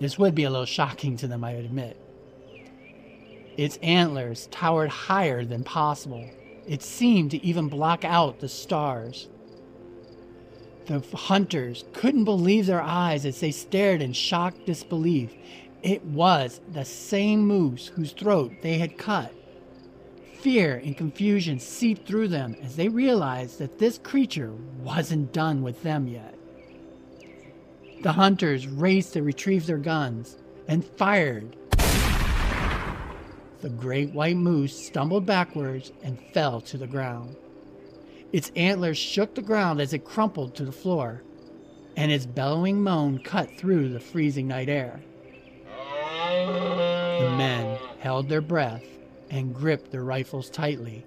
This 0.00 0.18
would 0.18 0.34
be 0.34 0.44
a 0.44 0.50
little 0.50 0.66
shocking 0.66 1.16
to 1.18 1.28
them, 1.28 1.44
I 1.44 1.52
admit. 1.52 1.96
Its 3.56 3.76
antlers 3.78 4.48
towered 4.50 4.90
higher 4.90 5.44
than 5.44 5.62
possible, 5.62 6.28
It 6.66 6.82
seemed 6.82 7.30
to 7.32 7.44
even 7.44 7.68
block 7.68 8.04
out 8.04 8.40
the 8.40 8.48
stars. 8.48 9.28
The 10.86 11.00
hunters 11.14 11.84
couldn't 11.92 12.24
believe 12.24 12.66
their 12.66 12.82
eyes 12.82 13.24
as 13.24 13.40
they 13.40 13.52
stared 13.52 14.02
in 14.02 14.12
shocked 14.12 14.66
disbelief. 14.66 15.34
It 15.82 16.04
was 16.04 16.60
the 16.72 16.84
same 16.84 17.46
moose 17.46 17.88
whose 17.88 18.12
throat 18.12 18.52
they 18.62 18.78
had 18.78 18.98
cut. 18.98 19.32
Fear 20.40 20.82
and 20.84 20.96
confusion 20.96 21.58
seeped 21.58 22.06
through 22.06 22.28
them 22.28 22.56
as 22.62 22.76
they 22.76 22.88
realized 22.88 23.58
that 23.60 23.78
this 23.78 23.98
creature 23.98 24.52
wasn't 24.82 25.32
done 25.32 25.62
with 25.62 25.82
them 25.82 26.06
yet. 26.06 26.33
The 28.02 28.12
hunters 28.12 28.66
raced 28.66 29.14
to 29.14 29.22
retrieve 29.22 29.66
their 29.66 29.78
guns 29.78 30.36
and 30.68 30.84
fired. 30.84 31.56
The 33.60 33.70
great 33.70 34.12
white 34.12 34.36
moose 34.36 34.78
stumbled 34.78 35.24
backwards 35.24 35.92
and 36.02 36.18
fell 36.32 36.60
to 36.62 36.76
the 36.76 36.86
ground. 36.86 37.36
Its 38.32 38.52
antlers 38.56 38.98
shook 38.98 39.34
the 39.34 39.42
ground 39.42 39.80
as 39.80 39.92
it 39.92 40.04
crumpled 40.04 40.54
to 40.56 40.64
the 40.64 40.72
floor, 40.72 41.22
and 41.96 42.10
its 42.12 42.26
bellowing 42.26 42.82
moan 42.82 43.20
cut 43.20 43.50
through 43.56 43.88
the 43.88 44.00
freezing 44.00 44.48
night 44.48 44.68
air. 44.68 45.00
The 45.66 47.34
men 47.38 47.78
held 48.00 48.28
their 48.28 48.40
breath 48.40 48.84
and 49.30 49.54
gripped 49.54 49.90
their 49.90 50.04
rifles 50.04 50.50
tightly 50.50 51.06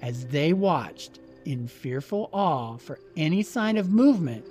as 0.00 0.24
they 0.26 0.52
watched 0.52 1.18
in 1.44 1.68
fearful 1.68 2.30
awe 2.32 2.76
for 2.76 2.98
any 3.16 3.42
sign 3.42 3.76
of 3.76 3.90
movement 3.90 4.44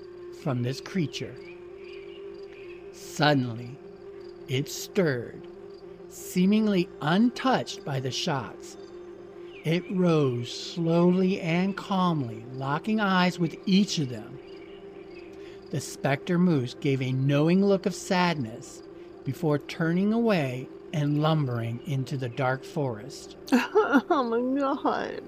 from 0.44 0.62
this 0.62 0.82
creature. 0.82 1.34
Suddenly, 2.94 3.78
it 4.48 4.70
stirred, 4.70 5.48
seemingly 6.10 6.90
untouched 7.02 7.86
by 7.86 8.00
the 8.00 8.12
shots. 8.12 8.78
It 9.64 9.84
rose 9.92 10.52
slowly 10.52 11.42
and 11.42 11.76
calmly, 11.76 12.46
locking 12.54 13.00
eyes 13.00 13.38
with 13.38 13.58
each 13.66 14.00
of 14.00 14.10
them. 14.10 14.40
The 15.72 15.82
specter 15.82 16.40
moose 16.40 16.74
gave 16.74 17.02
a 17.02 17.12
knowing 17.12 17.64
look 17.64 17.86
of 17.86 17.94
sadness 17.94 18.82
before 19.24 19.60
turning 19.60 20.14
away 20.14 20.68
and 20.94 21.22
lumbering 21.22 21.80
into 21.86 22.18
the 22.18 22.30
dark 22.30 22.64
forest. 22.64 23.36
oh 23.52 24.24
my 24.24 24.60
god. 24.60 25.22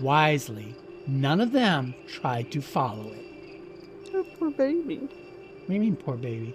Wisely, 0.00 0.74
none 1.06 1.40
of 1.40 1.52
them 1.52 1.94
tried 2.06 2.50
to 2.52 2.60
follow 2.60 3.12
it. 3.12 3.24
Oh, 4.12 4.26
poor 4.38 4.50
baby. 4.50 4.98
What 4.98 5.68
do 5.68 5.74
you 5.74 5.80
mean, 5.80 5.96
poor 5.96 6.16
baby? 6.16 6.54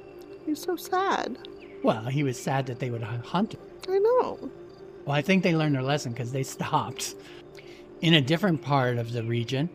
He's 0.49 0.63
so 0.63 0.75
sad. 0.75 1.37
Well, 1.83 2.05
he 2.05 2.23
was 2.23 2.41
sad 2.41 2.65
that 2.65 2.79
they 2.79 2.89
would 2.89 3.03
hunt 3.03 3.53
it. 3.53 3.59
I 3.87 3.99
know. 3.99 4.49
Well, 5.05 5.15
I 5.15 5.21
think 5.21 5.43
they 5.43 5.55
learned 5.55 5.75
their 5.75 5.83
lesson 5.83 6.11
because 6.11 6.31
they 6.31 6.41
stopped. 6.41 7.13
In 8.01 8.15
a 8.15 8.21
different 8.21 8.63
part 8.63 8.97
of 8.97 9.11
the 9.11 9.21
region, 9.21 9.69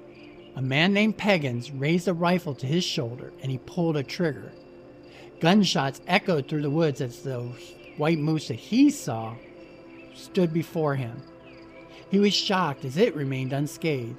a 0.56 0.60
man 0.60 0.92
named 0.92 1.16
Peggins 1.16 1.70
raised 1.70 2.08
a 2.08 2.12
rifle 2.12 2.56
to 2.56 2.66
his 2.66 2.82
shoulder 2.82 3.32
and 3.40 3.52
he 3.52 3.58
pulled 3.58 3.96
a 3.96 4.02
trigger. 4.02 4.50
Gunshots 5.38 6.00
echoed 6.08 6.48
through 6.48 6.62
the 6.62 6.70
woods 6.70 7.00
as 7.00 7.22
the 7.22 7.38
white 7.96 8.18
moose 8.18 8.48
that 8.48 8.54
he 8.54 8.90
saw 8.90 9.36
stood 10.12 10.52
before 10.52 10.96
him. 10.96 11.22
He 12.10 12.18
was 12.18 12.34
shocked 12.34 12.84
as 12.84 12.96
it 12.96 13.14
remained 13.14 13.52
unscathed. 13.52 14.18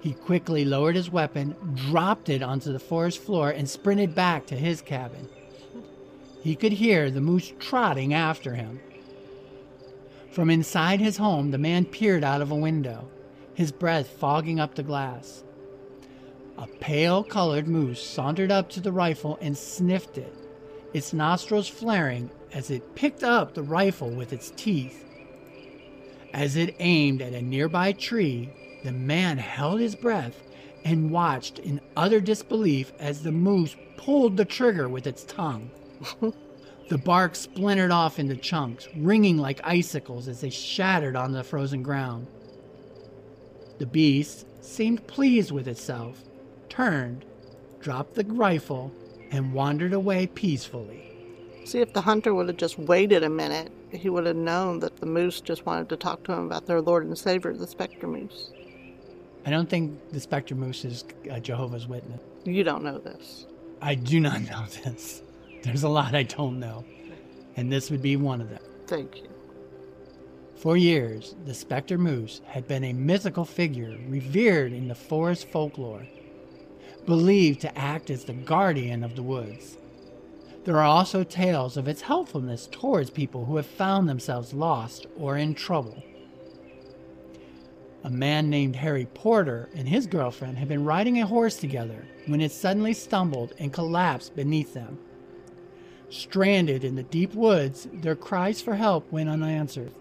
He 0.00 0.12
quickly 0.12 0.66
lowered 0.66 0.94
his 0.94 1.10
weapon, 1.10 1.56
dropped 1.74 2.28
it 2.28 2.42
onto 2.42 2.70
the 2.70 2.78
forest 2.78 3.18
floor, 3.22 3.48
and 3.50 3.68
sprinted 3.68 4.14
back 4.14 4.44
to 4.48 4.54
his 4.54 4.82
cabin. 4.82 5.26
He 6.42 6.54
could 6.54 6.72
hear 6.72 7.10
the 7.10 7.20
moose 7.20 7.52
trotting 7.58 8.14
after 8.14 8.54
him. 8.54 8.80
From 10.30 10.50
inside 10.50 11.00
his 11.00 11.16
home, 11.16 11.50
the 11.50 11.58
man 11.58 11.84
peered 11.84 12.22
out 12.22 12.40
of 12.40 12.50
a 12.50 12.56
window, 12.56 13.08
his 13.54 13.72
breath 13.72 14.08
fogging 14.08 14.60
up 14.60 14.74
the 14.74 14.82
glass. 14.82 15.42
A 16.56 16.66
pale 16.66 17.24
colored 17.24 17.66
moose 17.66 18.02
sauntered 18.02 18.50
up 18.50 18.68
to 18.70 18.80
the 18.80 18.92
rifle 18.92 19.38
and 19.40 19.56
sniffed 19.56 20.16
it, 20.18 20.34
its 20.92 21.12
nostrils 21.12 21.68
flaring 21.68 22.30
as 22.52 22.70
it 22.70 22.94
picked 22.94 23.24
up 23.24 23.54
the 23.54 23.62
rifle 23.62 24.10
with 24.10 24.32
its 24.32 24.52
teeth. 24.56 25.04
As 26.32 26.56
it 26.56 26.76
aimed 26.78 27.22
at 27.22 27.32
a 27.32 27.42
nearby 27.42 27.92
tree, 27.92 28.50
the 28.84 28.92
man 28.92 29.38
held 29.38 29.80
his 29.80 29.96
breath 29.96 30.42
and 30.84 31.10
watched 31.10 31.58
in 31.58 31.80
utter 31.96 32.20
disbelief 32.20 32.92
as 32.98 33.22
the 33.22 33.32
moose 33.32 33.76
pulled 33.96 34.36
the 34.36 34.44
trigger 34.44 34.88
with 34.88 35.06
its 35.06 35.24
tongue. 35.24 35.70
The 36.88 36.98
bark 36.98 37.34
splintered 37.34 37.90
off 37.90 38.18
into 38.18 38.36
chunks, 38.36 38.88
ringing 38.96 39.36
like 39.36 39.60
icicles 39.64 40.28
as 40.28 40.40
they 40.40 40.50
shattered 40.50 41.16
on 41.16 41.32
the 41.32 41.44
frozen 41.44 41.82
ground. 41.82 42.26
The 43.78 43.86
beast 43.86 44.46
seemed 44.62 45.06
pleased 45.06 45.50
with 45.50 45.68
itself, 45.68 46.22
turned, 46.68 47.24
dropped 47.80 48.14
the 48.14 48.24
rifle, 48.24 48.92
and 49.30 49.52
wandered 49.52 49.92
away 49.92 50.26
peacefully. 50.26 51.04
See, 51.64 51.80
if 51.80 51.92
the 51.92 52.00
hunter 52.00 52.34
would 52.34 52.48
have 52.48 52.56
just 52.56 52.78
waited 52.78 53.22
a 53.22 53.28
minute, 53.28 53.70
he 53.92 54.08
would 54.08 54.26
have 54.26 54.36
known 54.36 54.80
that 54.80 54.96
the 54.96 55.06
moose 55.06 55.40
just 55.40 55.66
wanted 55.66 55.88
to 55.90 55.96
talk 55.96 56.24
to 56.24 56.32
him 56.32 56.46
about 56.46 56.66
their 56.66 56.80
Lord 56.80 57.06
and 57.06 57.16
Savior, 57.16 57.52
the 57.52 57.66
Spectre 57.66 58.06
Moose. 58.06 58.50
I 59.44 59.50
don't 59.50 59.68
think 59.68 60.10
the 60.10 60.20
Spectre 60.20 60.54
Moose 60.54 60.84
is 60.84 61.04
a 61.30 61.40
Jehovah's 61.40 61.86
Witness. 61.86 62.20
You 62.44 62.64
don't 62.64 62.82
know 62.82 62.98
this. 62.98 63.46
I 63.80 63.94
do 63.94 64.20
not 64.20 64.40
know 64.50 64.64
this. 64.84 65.22
There's 65.62 65.82
a 65.82 65.88
lot 65.88 66.14
I 66.14 66.22
don't 66.22 66.60
know, 66.60 66.84
and 67.56 67.70
this 67.70 67.90
would 67.90 68.02
be 68.02 68.16
one 68.16 68.40
of 68.40 68.50
them. 68.50 68.62
Thank 68.86 69.16
you. 69.16 69.28
For 70.56 70.76
years, 70.76 71.36
the 71.44 71.54
Spectre 71.54 71.98
Moose 71.98 72.40
had 72.46 72.66
been 72.66 72.84
a 72.84 72.92
mythical 72.92 73.44
figure 73.44 73.96
revered 74.08 74.72
in 74.72 74.88
the 74.88 74.94
forest 74.94 75.48
folklore, 75.48 76.06
believed 77.06 77.60
to 77.60 77.78
act 77.78 78.10
as 78.10 78.24
the 78.24 78.32
guardian 78.32 79.04
of 79.04 79.14
the 79.14 79.22
woods. 79.22 79.78
There 80.64 80.76
are 80.76 80.84
also 80.84 81.22
tales 81.22 81.76
of 81.76 81.88
its 81.88 82.02
helpfulness 82.02 82.68
towards 82.70 83.10
people 83.10 83.44
who 83.44 83.56
have 83.56 83.66
found 83.66 84.08
themselves 84.08 84.52
lost 84.52 85.06
or 85.16 85.36
in 85.36 85.54
trouble. 85.54 86.02
A 88.04 88.10
man 88.10 88.50
named 88.50 88.76
Harry 88.76 89.06
Porter 89.06 89.68
and 89.74 89.88
his 89.88 90.06
girlfriend 90.06 90.58
had 90.58 90.68
been 90.68 90.84
riding 90.84 91.20
a 91.20 91.26
horse 91.26 91.56
together 91.56 92.04
when 92.26 92.40
it 92.40 92.52
suddenly 92.52 92.92
stumbled 92.92 93.54
and 93.58 93.72
collapsed 93.72 94.36
beneath 94.36 94.74
them. 94.74 94.98
Stranded 96.10 96.84
in 96.84 96.96
the 96.96 97.02
deep 97.02 97.34
woods, 97.34 97.86
their 97.92 98.16
cries 98.16 98.62
for 98.62 98.74
help 98.74 99.10
went 99.12 99.28
unanswered. 99.28 99.92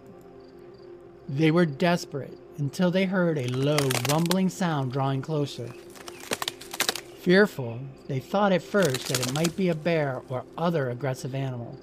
They 1.28 1.52
were 1.52 1.66
desperate 1.66 2.38
until 2.58 2.92
they 2.92 3.06
heard 3.06 3.38
a 3.38 3.48
low, 3.48 3.90
rumbling 4.10 4.50
sound 4.50 4.94
drawing 4.94 5.22
closer. 5.22 5.74
Fearful, 7.20 7.80
they 8.08 8.20
thought 8.20 8.54
at 8.54 8.64
first 8.64 9.10
that 9.10 9.20
it 9.20 9.34
might 9.34 9.56
be 9.58 9.68
a 9.68 9.76
bear 9.76 10.22
or 10.30 10.46
other 10.58 10.90
aggressive 10.90 11.36
animal. 11.36 11.78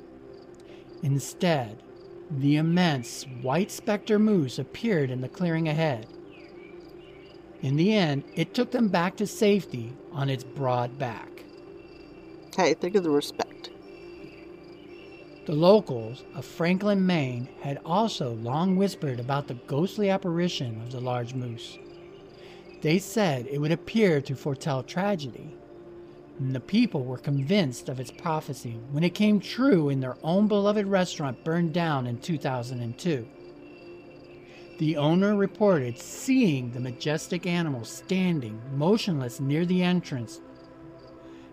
Instead, 1.03 1.83
the 2.31 2.57
immense 2.57 3.25
white 3.43 3.71
specter 3.71 4.19
moose 4.19 4.59
appeared 4.59 5.11
in 5.11 5.21
the 5.21 5.29
clearing 5.29 5.69
ahead. 5.69 6.07
In 7.61 7.77
the 7.77 7.93
end, 7.93 8.25
it 8.35 8.55
took 8.55 8.71
them 8.71 8.89
back 8.89 9.17
to 9.17 9.27
safety 9.27 9.93
on 10.13 10.31
its 10.31 10.45
broad 10.45 10.99
back. 10.99 11.45
Hey, 12.57 12.73
think 12.73 12.95
of 12.95 13.03
the 13.03 13.11
respect. 13.11 13.54
The 15.47 15.53
locals 15.53 16.25
of 16.35 16.47
Franklin, 16.47 17.05
Maine 17.05 17.51
had 17.61 17.79
also 17.85 18.33
long 18.37 18.77
whispered 18.77 19.21
about 19.21 19.47
the 19.47 19.59
ghostly 19.67 20.09
apparition 20.09 20.81
of 20.81 20.91
the 20.91 21.01
large 21.01 21.35
moose. 21.35 21.79
They 22.81 22.99
said 22.99 23.47
it 23.47 23.59
would 23.59 23.73
appear 23.73 24.23
to 24.23 24.37
foretell 24.37 24.83
tragedy. 24.83 25.55
And 26.39 26.55
the 26.55 26.61
people 26.61 27.05
were 27.05 27.19
convinced 27.19 27.91
of 27.91 28.01
its 28.01 28.11
prophecy 28.11 28.81
when 28.91 29.05
it 29.05 29.15
came 29.15 29.39
true 29.39 29.91
in 29.91 30.01
their 30.01 30.17
own 30.23 30.49
beloved 30.49 30.87
restaurant 30.87 31.45
burned 31.45 31.75
down 31.75 32.07
in 32.07 32.19
2002. 32.19 33.27
The 34.79 34.97
owner 34.97 35.37
reported 35.37 35.99
seeing 35.99 36.73
the 36.73 36.81
majestic 36.81 37.47
animal 37.47 37.85
standing 37.85 38.61
motionless 38.75 39.41
near 39.41 39.67
the 39.67 39.83
entrance. 39.83 40.41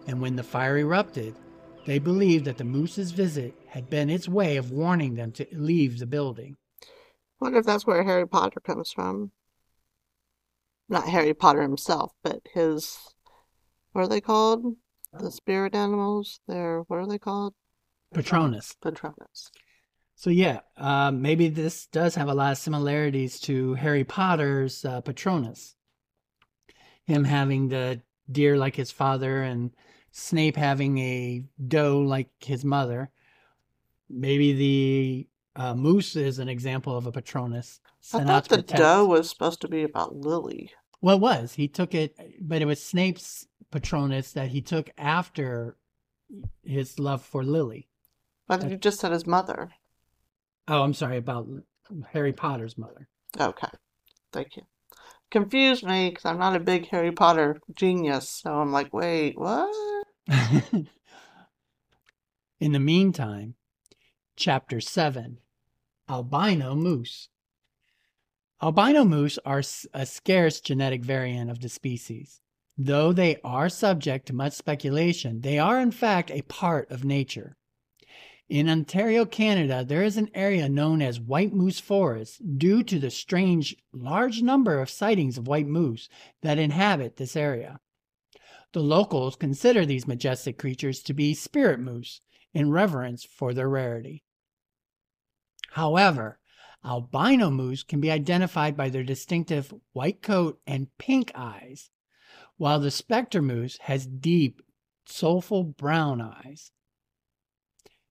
And 0.07 0.21
when 0.21 0.37
the 0.37 0.43
fire 0.43 0.77
erupted, 0.77 1.35
they 1.85 1.99
believed 1.99 2.45
that 2.45 2.57
the 2.57 2.63
moose's 2.63 3.11
visit 3.11 3.53
had 3.67 3.89
been 3.89 4.09
its 4.09 4.27
way 4.27 4.57
of 4.57 4.71
warning 4.71 5.15
them 5.15 5.31
to 5.33 5.47
leave 5.51 5.99
the 5.99 6.05
building. 6.05 6.57
Wonder 7.39 7.59
if 7.59 7.65
that's 7.65 7.87
where 7.87 8.03
Harry 8.03 8.27
Potter 8.27 8.59
comes 8.59 8.91
from. 8.91 9.31
Not 10.87 11.07
Harry 11.07 11.33
Potter 11.33 11.61
himself, 11.61 12.11
but 12.23 12.41
his. 12.53 12.97
What 13.93 14.03
are 14.03 14.07
they 14.07 14.21
called? 14.21 14.75
The 15.13 15.31
spirit 15.31 15.73
animals. 15.73 16.39
They're. 16.47 16.81
What 16.87 16.97
are 16.97 17.07
they 17.07 17.17
called? 17.17 17.53
Patronus. 18.13 18.75
Patronus. 18.81 19.51
So 20.15 20.29
yeah, 20.29 20.59
uh, 20.77 21.11
maybe 21.11 21.49
this 21.49 21.87
does 21.87 22.13
have 22.15 22.27
a 22.27 22.33
lot 22.33 22.51
of 22.51 22.57
similarities 22.59 23.39
to 23.41 23.73
Harry 23.75 24.03
Potter's 24.03 24.85
uh, 24.85 25.01
Patronus. 25.01 25.75
Him 27.05 27.23
having 27.23 27.69
the 27.69 28.01
deer 28.31 28.55
like 28.55 28.75
his 28.75 28.91
father, 28.91 29.41
and 29.41 29.71
Snape 30.11 30.55
having 30.57 30.97
a 30.97 31.43
doe 31.67 31.99
like 31.99 32.29
his 32.43 32.63
mother. 32.65 33.09
Maybe 34.09 34.53
the 34.53 35.27
Uh, 35.53 35.75
moose 35.75 36.15
is 36.15 36.39
an 36.39 36.47
example 36.47 36.95
of 36.95 37.05
a 37.05 37.11
Patronus. 37.11 37.81
I 38.13 38.23
thought 38.23 38.47
the 38.47 38.61
doe 38.61 39.05
was 39.05 39.29
supposed 39.29 39.59
to 39.61 39.67
be 39.67 39.83
about 39.83 40.15
Lily. 40.15 40.71
Well, 41.01 41.17
it 41.17 41.21
was. 41.21 41.53
He 41.55 41.67
took 41.67 41.93
it, 41.93 42.15
but 42.39 42.61
it 42.61 42.65
was 42.65 42.81
Snape's 42.81 43.47
Patronus 43.69 44.31
that 44.31 44.47
he 44.49 44.61
took 44.61 44.89
after 44.97 45.75
his 46.63 46.99
love 46.99 47.21
for 47.21 47.43
Lily. 47.43 47.89
But 48.47 48.69
you 48.69 48.77
just 48.77 49.01
said 49.01 49.11
his 49.11 49.27
mother. 49.27 49.71
Oh, 50.69 50.83
I'm 50.83 50.93
sorry 50.93 51.17
about 51.17 51.49
Harry 52.11 52.31
Potter's 52.31 52.77
mother. 52.77 53.09
Okay, 53.37 53.67
thank 54.31 54.55
you. 54.55 54.63
Confused 55.31 55.83
me 55.83 56.09
because 56.09 56.23
I'm 56.25 56.39
not 56.39 56.55
a 56.55 56.59
big 56.61 56.87
Harry 56.89 57.11
Potter 57.11 57.59
genius, 57.75 58.29
so 58.29 58.53
I'm 58.53 58.71
like, 58.71 58.93
wait, 58.93 59.37
what? 59.37 60.00
In 62.59 62.71
the 62.73 62.79
meantime, 62.79 63.55
Chapter 64.35 64.79
7 64.79 65.39
Albino 66.07 66.75
Moose. 66.75 67.29
Albino 68.61 69.03
moose 69.03 69.39
are 69.43 69.63
a 69.93 70.05
scarce 70.05 70.61
genetic 70.61 71.03
variant 71.03 71.49
of 71.49 71.61
the 71.61 71.69
species. 71.69 72.39
Though 72.77 73.11
they 73.11 73.37
are 73.43 73.69
subject 73.69 74.27
to 74.27 74.35
much 74.35 74.53
speculation, 74.53 75.41
they 75.41 75.57
are 75.57 75.79
in 75.79 75.91
fact 75.91 76.29
a 76.29 76.43
part 76.43 76.91
of 76.91 77.03
nature. 77.03 77.57
In 78.47 78.69
Ontario, 78.69 79.25
Canada, 79.25 79.83
there 79.83 80.03
is 80.03 80.17
an 80.17 80.29
area 80.35 80.69
known 80.69 81.01
as 81.01 81.19
White 81.19 81.53
Moose 81.53 81.79
Forest 81.79 82.57
due 82.59 82.83
to 82.83 82.99
the 82.99 83.09
strange 83.09 83.75
large 83.91 84.43
number 84.43 84.79
of 84.79 84.89
sightings 84.89 85.37
of 85.39 85.47
white 85.47 85.67
moose 85.67 86.09
that 86.41 86.59
inhabit 86.59 87.17
this 87.17 87.35
area. 87.35 87.79
The 88.73 88.81
locals 88.81 89.35
consider 89.35 89.85
these 89.85 90.07
majestic 90.07 90.57
creatures 90.57 91.01
to 91.03 91.13
be 91.13 91.33
spirit 91.33 91.79
moose 91.79 92.21
in 92.53 92.71
reverence 92.71 93.25
for 93.25 93.53
their 93.53 93.69
rarity. 93.69 94.23
However, 95.71 96.39
albino 96.83 97.49
moose 97.49 97.83
can 97.83 97.99
be 97.99 98.11
identified 98.11 98.75
by 98.75 98.89
their 98.89 99.03
distinctive 99.03 99.73
white 99.93 100.21
coat 100.21 100.59
and 100.65 100.87
pink 100.97 101.31
eyes, 101.35 101.89
while 102.57 102.79
the 102.79 102.91
spectre 102.91 103.41
moose 103.41 103.77
has 103.83 104.05
deep, 104.05 104.61
soulful 105.05 105.63
brown 105.63 106.21
eyes. 106.21 106.71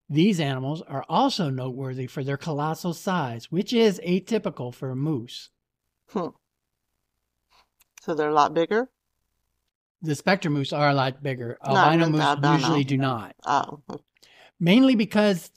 These 0.08 0.40
animals 0.40 0.82
are 0.82 1.04
also 1.08 1.50
noteworthy 1.50 2.06
for 2.06 2.24
their 2.24 2.36
colossal 2.36 2.94
size, 2.94 3.50
which 3.50 3.72
is 3.72 4.00
atypical 4.04 4.74
for 4.74 4.90
a 4.90 4.96
moose. 4.96 5.50
Hmm. 6.08 6.28
So 8.02 8.14
they're 8.14 8.30
a 8.30 8.34
lot 8.34 8.52
bigger? 8.52 8.90
The 10.02 10.14
spectre 10.14 10.50
moose 10.50 10.72
are 10.72 10.88
a 10.88 10.94
lot 10.94 11.22
bigger. 11.22 11.58
Albino 11.64 12.04
meant 12.08 12.12
moose 12.12 12.20
albino. 12.22 12.56
usually 12.56 12.84
do 12.84 12.96
not. 12.96 13.34
Oh, 13.44 13.80
mainly 14.58 14.94
because 14.94 15.50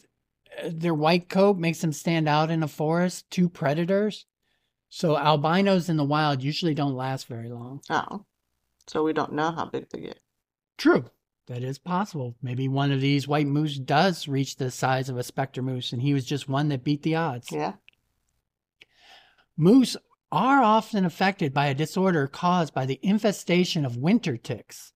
uh, 0.61 0.69
their 0.71 0.93
white 0.93 1.29
coat 1.29 1.57
makes 1.57 1.79
them 1.79 1.93
stand 1.93 2.27
out 2.27 2.51
in 2.51 2.61
a 2.63 2.67
forest 2.67 3.29
to 3.31 3.47
predators. 3.47 4.25
So 4.89 5.17
albinos 5.17 5.89
in 5.89 5.97
the 5.97 6.03
wild 6.03 6.43
usually 6.43 6.73
don't 6.73 6.93
last 6.95 7.27
very 7.27 7.49
long. 7.49 7.81
oh. 7.89 8.25
So 8.85 9.01
we 9.01 9.13
don't 9.13 9.31
know 9.31 9.51
how 9.51 9.63
big 9.65 9.89
they 9.89 10.01
get. 10.01 10.19
True. 10.77 11.05
That 11.47 11.63
is 11.63 11.77
possible. 11.77 12.35
Maybe 12.41 12.67
one 12.67 12.91
of 12.91 12.99
these 12.99 13.27
white 13.29 13.47
moose 13.47 13.77
does 13.77 14.27
reach 14.27 14.57
the 14.57 14.69
size 14.71 15.07
of 15.07 15.17
a 15.17 15.23
specter 15.23 15.61
moose 15.61 15.93
and 15.93 16.01
he 16.01 16.13
was 16.13 16.25
just 16.25 16.49
one 16.49 16.67
that 16.67 16.83
beat 16.83 17.01
the 17.03 17.15
odds. 17.15 17.49
Yeah? 17.49 17.73
Moose 19.55 19.95
are 20.33 20.63
often 20.63 21.05
affected 21.05 21.53
by 21.53 21.67
a 21.67 21.75
disorder 21.75 22.25
caused 22.27 22.73
by 22.73 22.87
the 22.87 22.99
infestation 23.03 23.85
of 23.85 23.97
winter 23.97 24.35
ticks. 24.35 24.91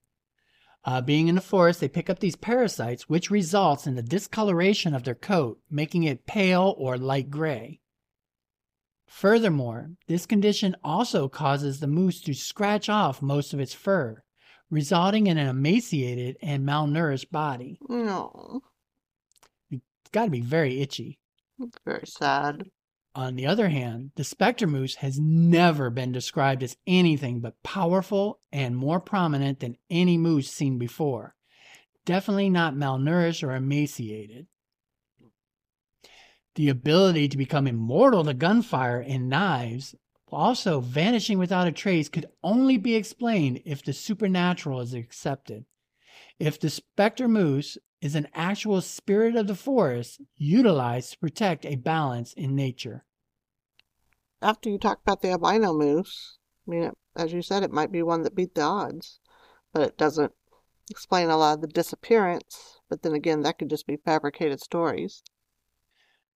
Uh, 0.83 0.99
being 0.99 1.27
in 1.27 1.35
the 1.35 1.41
forest, 1.41 1.79
they 1.79 1.87
pick 1.87 2.09
up 2.09 2.17
these 2.17 2.35
parasites, 2.35 3.07
which 3.07 3.29
results 3.29 3.85
in 3.85 3.93
the 3.93 4.01
discoloration 4.01 4.95
of 4.95 5.03
their 5.03 5.13
coat, 5.13 5.59
making 5.69 6.01
it 6.01 6.25
pale 6.25 6.73
or 6.79 6.97
light 6.97 7.29
gray. 7.29 7.79
Furthermore, 9.05 9.91
this 10.07 10.25
condition 10.25 10.75
also 10.83 11.29
causes 11.29 11.79
the 11.79 11.87
moose 11.87 12.19
to 12.21 12.33
scratch 12.33 12.89
off 12.89 13.21
most 13.21 13.53
of 13.53 13.59
its 13.59 13.75
fur, 13.75 14.23
resulting 14.71 15.27
in 15.27 15.37
an 15.37 15.47
emaciated 15.47 16.37
and 16.41 16.67
malnourished 16.67 17.29
body. 17.29 17.77
No. 17.87 18.63
It's 19.69 19.83
got 20.11 20.25
to 20.25 20.31
be 20.31 20.41
very 20.41 20.81
itchy. 20.81 21.19
Very 21.85 22.07
sad. 22.07 22.71
On 23.17 23.35
the 23.35 23.47
other 23.47 23.69
hand, 23.69 24.11
the 24.15 24.23
spectre 24.23 24.67
moose 24.67 24.97
has 24.97 25.19
never 25.19 25.89
been 25.89 26.11
described 26.11 26.61
as 26.61 26.77
anything 26.85 27.39
but 27.39 27.63
powerful 27.63 28.41
and 28.51 28.77
more 28.77 28.99
prominent 28.99 29.59
than 29.59 29.75
any 29.89 30.19
moose 30.19 30.51
seen 30.51 30.77
before. 30.77 31.33
Definitely 32.05 32.51
not 32.51 32.75
malnourished 32.75 33.41
or 33.41 33.55
emaciated. 33.55 34.45
The 36.53 36.69
ability 36.69 37.27
to 37.29 37.37
become 37.37 37.65
immortal 37.65 38.23
to 38.23 38.35
gunfire 38.35 38.99
and 38.99 39.27
knives, 39.27 39.95
also 40.27 40.79
vanishing 40.79 41.39
without 41.39 41.65
a 41.65 41.71
trace, 41.71 42.09
could 42.09 42.27
only 42.43 42.77
be 42.77 42.93
explained 42.93 43.63
if 43.65 43.83
the 43.83 43.93
supernatural 43.93 44.79
is 44.79 44.93
accepted. 44.93 45.65
If 46.37 46.59
the 46.59 46.69
spectre 46.69 47.27
moose 47.27 47.79
is 47.99 48.13
an 48.13 48.27
actual 48.35 48.79
spirit 48.79 49.35
of 49.35 49.47
the 49.47 49.55
forest 49.55 50.21
utilized 50.35 51.13
to 51.13 51.17
protect 51.17 51.65
a 51.65 51.77
balance 51.77 52.31
in 52.33 52.55
nature. 52.55 53.05
After 54.41 54.69
you 54.69 54.77
talk 54.77 54.99
about 55.01 55.21
the 55.21 55.31
albino 55.31 55.73
moose, 55.73 56.37
I 56.67 56.71
mean, 56.71 56.83
it, 56.83 56.97
as 57.15 57.33
you 57.33 57.41
said, 57.41 57.63
it 57.63 57.71
might 57.71 57.91
be 57.91 58.03
one 58.03 58.21
that 58.23 58.35
beat 58.35 58.53
the 58.53 58.61
odds, 58.61 59.19
but 59.73 59.81
it 59.81 59.97
doesn't 59.97 60.31
explain 60.89 61.29
a 61.29 61.37
lot 61.37 61.55
of 61.55 61.61
the 61.61 61.67
disappearance. 61.67 62.79
But 62.89 63.01
then 63.01 63.13
again, 63.13 63.41
that 63.41 63.57
could 63.57 63.69
just 63.69 63.87
be 63.87 63.97
fabricated 63.97 64.61
stories. 64.61 65.23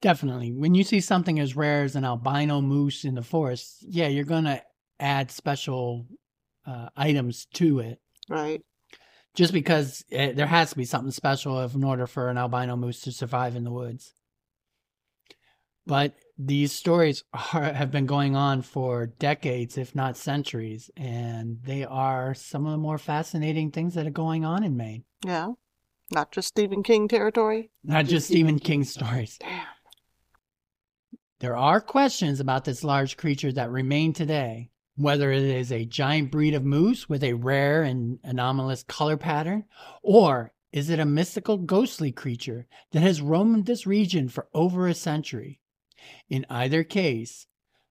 Definitely. 0.02 0.52
When 0.52 0.74
you 0.74 0.84
see 0.84 1.00
something 1.00 1.40
as 1.40 1.56
rare 1.56 1.84
as 1.84 1.96
an 1.96 2.06
albino 2.06 2.60
moose 2.60 3.06
in 3.06 3.14
the 3.14 3.22
forest, 3.22 3.78
yeah, 3.88 4.08
you're 4.08 4.26
going 4.26 4.46
to 4.46 4.62
add 5.00 5.30
special 5.30 6.08
uh, 6.66 6.90
items 6.98 7.46
to 7.54 7.80
it. 7.80 8.00
Right. 8.28 8.62
Just 9.36 9.54
because 9.54 10.04
it, 10.10 10.36
there 10.36 10.48
has 10.48 10.72
to 10.72 10.76
be 10.76 10.86
something 10.86 11.12
special 11.12 11.62
if, 11.62 11.76
in 11.76 11.84
order 11.84 12.08
for 12.08 12.30
an 12.30 12.38
albino 12.38 12.76
moose 12.76 13.02
to 13.02 13.12
survive 13.12 13.56
in 13.56 13.64
the 13.64 13.72
woods. 13.72 14.14
But 15.86 16.16
these 16.38 16.72
stories 16.72 17.24
are, 17.34 17.74
have 17.74 17.92
been 17.92 18.06
going 18.06 18.36
on 18.36 18.62
for 18.62 19.08
decades, 19.08 19.78
if 19.78 19.96
not 19.96 20.18
centuries, 20.18 20.90
and 20.96 21.60
they 21.64 21.84
are 21.86 22.34
some 22.34 22.66
of 22.66 22.72
the 22.72 22.78
more 22.78 22.98
fascinating 22.98 23.72
things 23.72 23.96
that 23.96 24.08
are 24.08 24.12
going 24.12 24.46
on 24.46 24.64
in 24.64 24.78
Maine. 24.78 25.04
Yeah. 25.26 25.54
Not 26.12 26.32
just 26.32 26.50
Stephen 26.50 26.84
King 26.84 27.08
territory. 27.08 27.72
Not 27.84 28.06
just 28.06 28.28
Stephen 28.28 28.60
King 28.60 28.84
stories. 28.84 29.38
Damn. 29.42 29.66
There 31.40 31.58
are 31.58 31.82
questions 31.82 32.40
about 32.40 32.66
this 32.66 32.84
large 32.84 33.18
creature 33.18 33.52
that 33.54 33.72
remain 33.72 34.14
today, 34.14 34.70
whether 34.96 35.32
it 35.32 35.42
is 35.42 35.72
a 35.72 35.86
giant 35.86 36.30
breed 36.30 36.54
of 36.54 36.64
moose 36.64 37.10
with 37.10 37.24
a 37.24 37.34
rare 37.34 37.82
and 37.82 38.20
anomalous 38.24 38.84
color 38.84 39.18
pattern, 39.18 39.66
or 40.04 40.54
is 40.72 40.90
it 40.90 41.00
a 41.00 41.06
mystical 41.06 41.58
ghostly 41.58 42.12
creature 42.12 42.68
that 42.92 43.02
has 43.02 43.22
roamed 43.22 43.66
this 43.66 43.88
region 43.88 44.30
for 44.30 44.48
over 44.54 44.88
a 44.88 44.94
century. 44.94 45.60
In 46.30 46.46
either 46.50 46.84
case, 46.84 47.48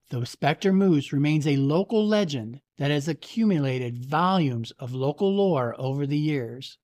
the 0.09 0.25
specter 0.25 0.73
moose 0.73 1.13
remains 1.13 1.47
a 1.47 1.55
local 1.55 2.05
legend 2.05 2.61
that 2.77 2.91
has 2.91 3.07
accumulated 3.07 4.05
volumes 4.05 4.71
of 4.71 4.93
local 4.93 5.33
lore 5.33 5.75
over 5.77 6.05
the 6.05 6.17
years. 6.17 6.77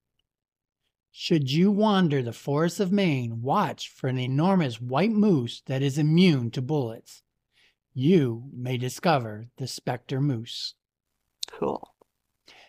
Should 1.12 1.52
you 1.52 1.72
wander 1.72 2.22
the 2.22 2.32
forests 2.32 2.80
of 2.80 2.92
Maine, 2.92 3.42
watch 3.42 3.90
for 3.90 4.08
an 4.08 4.20
enormous 4.20 4.80
white 4.80 5.12
moose 5.12 5.62
that 5.66 5.82
is 5.82 5.98
immune 5.98 6.52
to 6.52 6.62
bullets. 6.62 7.24
You 7.94 8.50
may 8.54 8.78
discover 8.78 9.48
the 9.58 9.68
specter 9.68 10.22
moose. 10.22 10.76
Cool. 11.48 11.96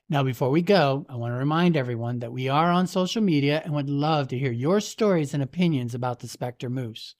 Now, 0.09 0.22
before 0.22 0.48
we 0.48 0.62
go, 0.62 1.04
I 1.11 1.16
want 1.16 1.34
to 1.34 1.38
remind 1.38 1.76
everyone 1.76 2.20
that 2.20 2.32
we 2.32 2.48
are 2.48 2.70
on 2.70 2.86
social 2.86 3.20
media 3.20 3.61
and 3.62 3.74
would 3.74 3.90
love 3.90 4.28
to 4.28 4.38
hear 4.38 4.50
your 4.50 4.80
stories 4.80 5.34
and 5.34 5.42
opinions 5.42 5.94
about 5.94 6.20
the 6.20 6.28
specter 6.28 6.70
moose. 6.70 7.14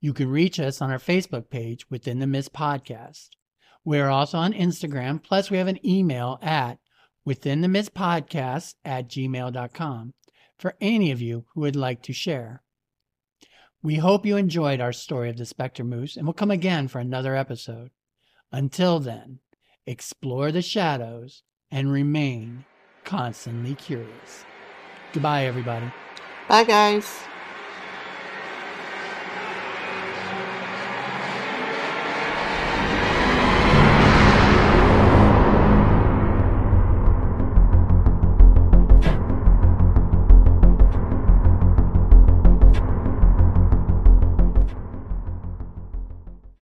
You 0.00 0.12
can 0.12 0.30
reach 0.30 0.60
us 0.60 0.80
on 0.80 0.90
our 0.90 0.98
Facebook 0.98 1.50
page 1.50 1.90
within 1.90 2.20
the 2.20 2.26
Mist 2.26 2.52
Podcast. 2.52 3.30
We 3.84 3.98
are 3.98 4.10
also 4.10 4.38
on 4.38 4.52
Instagram, 4.52 5.22
plus, 5.22 5.50
we 5.50 5.58
have 5.58 5.66
an 5.66 5.84
email 5.84 6.38
at 6.40 6.78
within 7.24 7.62
the 7.62 7.68
Mist 7.68 7.94
Podcast 7.94 8.74
at 8.84 9.08
gmail.com 9.08 10.14
for 10.58 10.74
any 10.80 11.10
of 11.10 11.20
you 11.20 11.46
who 11.52 11.62
would 11.62 11.76
like 11.76 12.02
to 12.02 12.12
share. 12.12 12.62
We 13.82 13.96
hope 13.96 14.26
you 14.26 14.36
enjoyed 14.36 14.80
our 14.80 14.92
story 14.92 15.30
of 15.30 15.36
the 15.36 15.46
Spectre 15.46 15.84
Moose 15.84 16.16
and 16.16 16.26
we'll 16.26 16.34
come 16.34 16.50
again 16.50 16.88
for 16.88 16.98
another 16.98 17.36
episode. 17.36 17.90
Until 18.50 18.98
then, 18.98 19.40
explore 19.86 20.52
the 20.52 20.62
shadows 20.62 21.42
and 21.70 21.92
remain 21.92 22.64
constantly 23.04 23.74
curious. 23.74 24.44
Goodbye, 25.12 25.46
everybody. 25.46 25.90
Bye, 26.48 26.64
guys. 26.64 27.18